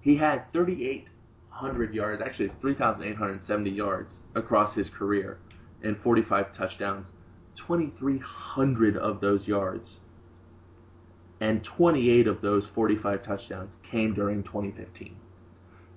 [0.00, 2.22] he had 3,800 yards.
[2.22, 5.38] Actually, it's 3,870 yards across his career,
[5.82, 7.12] and 45 touchdowns.
[7.54, 10.00] 2,300 of those yards
[11.42, 15.16] and 28 of those 45 touchdowns came during 2015.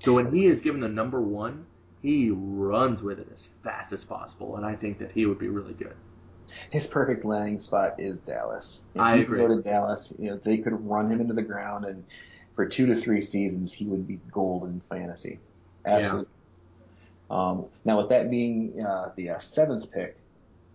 [0.06, 1.66] So when he is given the number one,
[2.04, 5.48] he runs with it as fast as possible, and I think that he would be
[5.48, 5.96] really good.
[6.70, 8.84] His perfect landing spot is Dallas.
[8.94, 9.40] If I he agree.
[9.40, 12.06] could go to Dallas, you know, they could run him into the ground, and
[12.56, 15.40] for two to three seasons, he would be gold in fantasy.
[15.84, 16.28] Absolutely.
[17.32, 20.16] Um, now, with that being uh, the uh, seventh pick,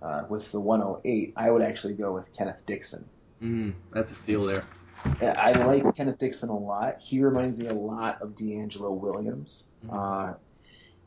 [0.03, 3.05] uh, with the 108, I would actually go with Kenneth Dixon.
[3.41, 4.65] Mm, that's a steal there.
[5.05, 7.01] I like Kenneth Dixon a lot.
[7.01, 9.69] He reminds me a lot of DeAngelo Williams.
[9.91, 10.35] Uh,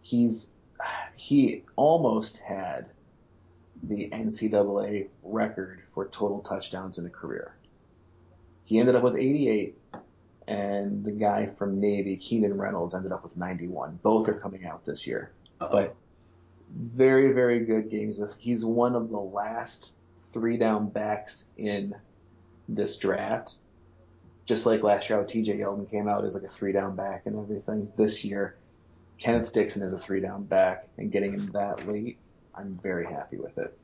[0.01, 0.49] he's
[1.15, 2.87] he almost had
[3.83, 7.55] the NCAA record for total touchdowns in a career.
[8.65, 9.77] He ended up with 88,
[10.47, 13.99] and the guy from Navy, Keenan Reynolds, ended up with 91.
[14.01, 15.31] Both are coming out this year.
[15.59, 15.69] Uh-oh.
[15.69, 15.95] But
[16.73, 18.19] very, very good games.
[18.39, 21.93] He's one of the last three down backs in
[22.69, 23.55] this draft.
[24.45, 27.23] Just like last year, how TJ Yeldon came out as like a three down back
[27.25, 27.91] and everything.
[27.95, 28.55] This year,
[29.17, 32.17] Kenneth Dixon is a three down back, and getting him that late,
[32.53, 33.77] I'm very happy with it.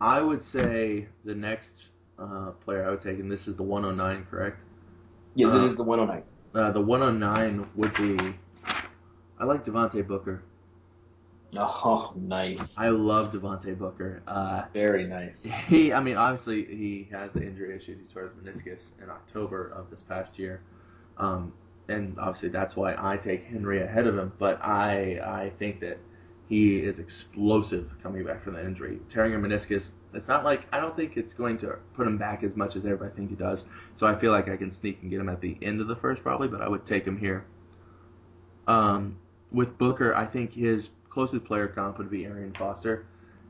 [0.00, 4.26] I would say the next uh, player I would take, and this is the 109,
[4.28, 4.58] correct?
[5.34, 6.24] Yeah, Uh, that is the 109.
[6.54, 8.34] Uh, the 109 would be.
[9.38, 10.42] I like Devontae Booker.
[11.58, 12.78] Oh, nice.
[12.78, 14.22] I love Devontae Booker.
[14.26, 15.44] Uh, Very nice.
[15.68, 18.00] he, I mean, obviously he has the injury issues.
[18.00, 20.62] He tore his meniscus in October of this past year,
[21.18, 21.52] um,
[21.88, 24.32] and obviously that's why I take Henry ahead of him.
[24.38, 25.98] But I, I think that
[26.48, 29.90] he is explosive coming back from the injury, tearing a meniscus.
[30.14, 32.84] It's not like I don't think it's going to put him back as much as
[32.86, 33.66] everybody think he does.
[33.94, 35.96] So I feel like I can sneak and get him at the end of the
[35.96, 37.44] first probably, but I would take him here.
[38.66, 39.16] Um,
[39.50, 43.04] with Booker, I think his closest player comp would be Arian Foster,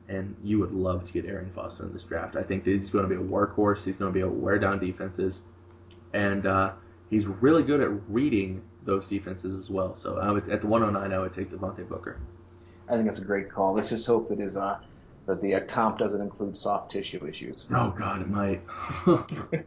[0.08, 2.34] and you would love to get Arian Foster in this draft.
[2.34, 3.84] I think that he's going to be a workhorse.
[3.84, 5.42] He's going to be able to wear down defenses,
[6.12, 6.72] and uh,
[7.08, 9.94] he's really good at reading those defenses as well.
[9.94, 12.18] So I would at the 109, I would take Devontae Booker.
[12.88, 13.74] I think that's a great call.
[13.74, 14.78] Let's just hope that his uh,
[15.26, 17.68] that the uh, comp doesn't include soft tissue issues.
[17.72, 18.62] Oh God, it might.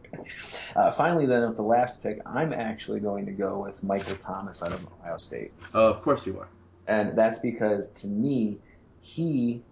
[0.74, 4.62] Uh, finally, then, with the last pick, I'm actually going to go with Michael Thomas
[4.62, 5.52] out of Ohio State.
[5.72, 6.48] oh, of course you are.
[6.86, 8.58] And that's because to me,
[9.00, 9.62] he,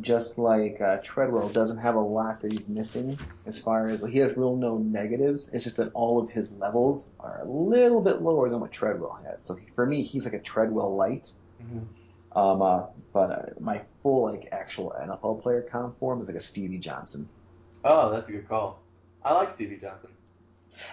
[0.00, 4.12] just like uh, Treadwell, doesn't have a lot that he's missing as far as like,
[4.12, 5.50] he has real no negatives.
[5.52, 9.20] It's just that all of his levels are a little bit lower than what Treadwell
[9.24, 9.42] has.
[9.42, 11.30] So he, for me, he's like a Treadwell light.
[12.36, 16.40] Um, uh, but uh, my full like actual NFL player comp form is like a
[16.40, 17.28] Stevie Johnson.
[17.84, 18.80] Oh, that's a good call.
[19.24, 20.10] I like Stevie Johnson.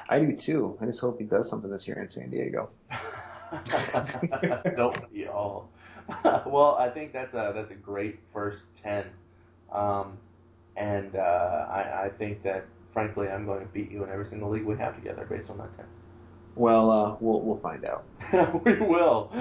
[0.08, 0.78] I do too.
[0.80, 2.70] I just hope he does something this year in San Diego.
[4.76, 5.70] Don't we all?
[6.46, 9.06] well, I think that's a that's a great first ten,
[9.72, 10.18] um,
[10.76, 14.50] and uh, I, I think that frankly I'm going to beat you in every single
[14.50, 15.86] league we have together based on that ten.
[16.56, 18.06] Well, uh, we'll we'll find out.
[18.66, 19.32] we will.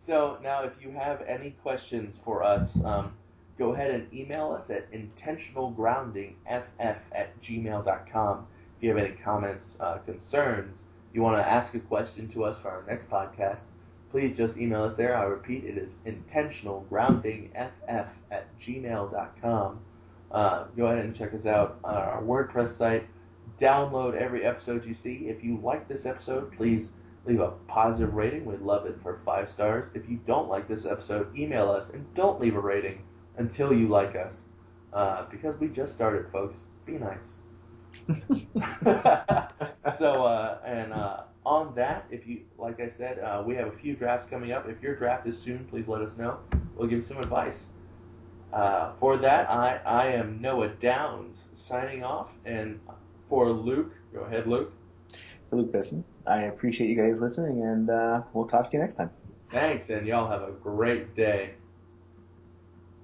[0.00, 3.12] so now, if you have any questions for us, um,
[3.58, 6.34] go ahead and email us at intentionalgroundingff
[6.80, 8.46] at gmail.com.
[8.76, 10.84] If you have any comments, uh, concerns,
[11.14, 13.64] you want to ask a question to us for our next podcast,
[14.10, 15.16] please just email us there.
[15.16, 19.80] I repeat, it is intentionalgroundingff at gmail.com.
[20.30, 23.06] Uh, go ahead and check us out on our WordPress site.
[23.58, 25.28] Download every episode you see.
[25.28, 26.90] If you like this episode, please
[27.26, 28.44] leave a positive rating.
[28.44, 29.88] We'd love it for five stars.
[29.94, 33.02] If you don't like this episode, email us and don't leave a rating
[33.36, 34.42] until you like us.
[34.92, 36.64] Uh, because we just started, folks.
[36.84, 37.32] Be nice.
[39.96, 43.72] so, uh, and uh, on that, if you, like I said, uh, we have a
[43.72, 44.68] few drafts coming up.
[44.68, 46.38] If your draft is soon, please let us know.
[46.76, 47.66] We'll give you some advice.
[48.52, 52.78] Uh, for that, I, I am Noah Downs signing off, and
[53.28, 54.72] for Luke, go ahead, Luke.
[55.48, 58.96] For Luke Besson, I appreciate you guys listening, and uh, we'll talk to you next
[58.96, 59.10] time.
[59.48, 61.54] Thanks, and y'all have a great day.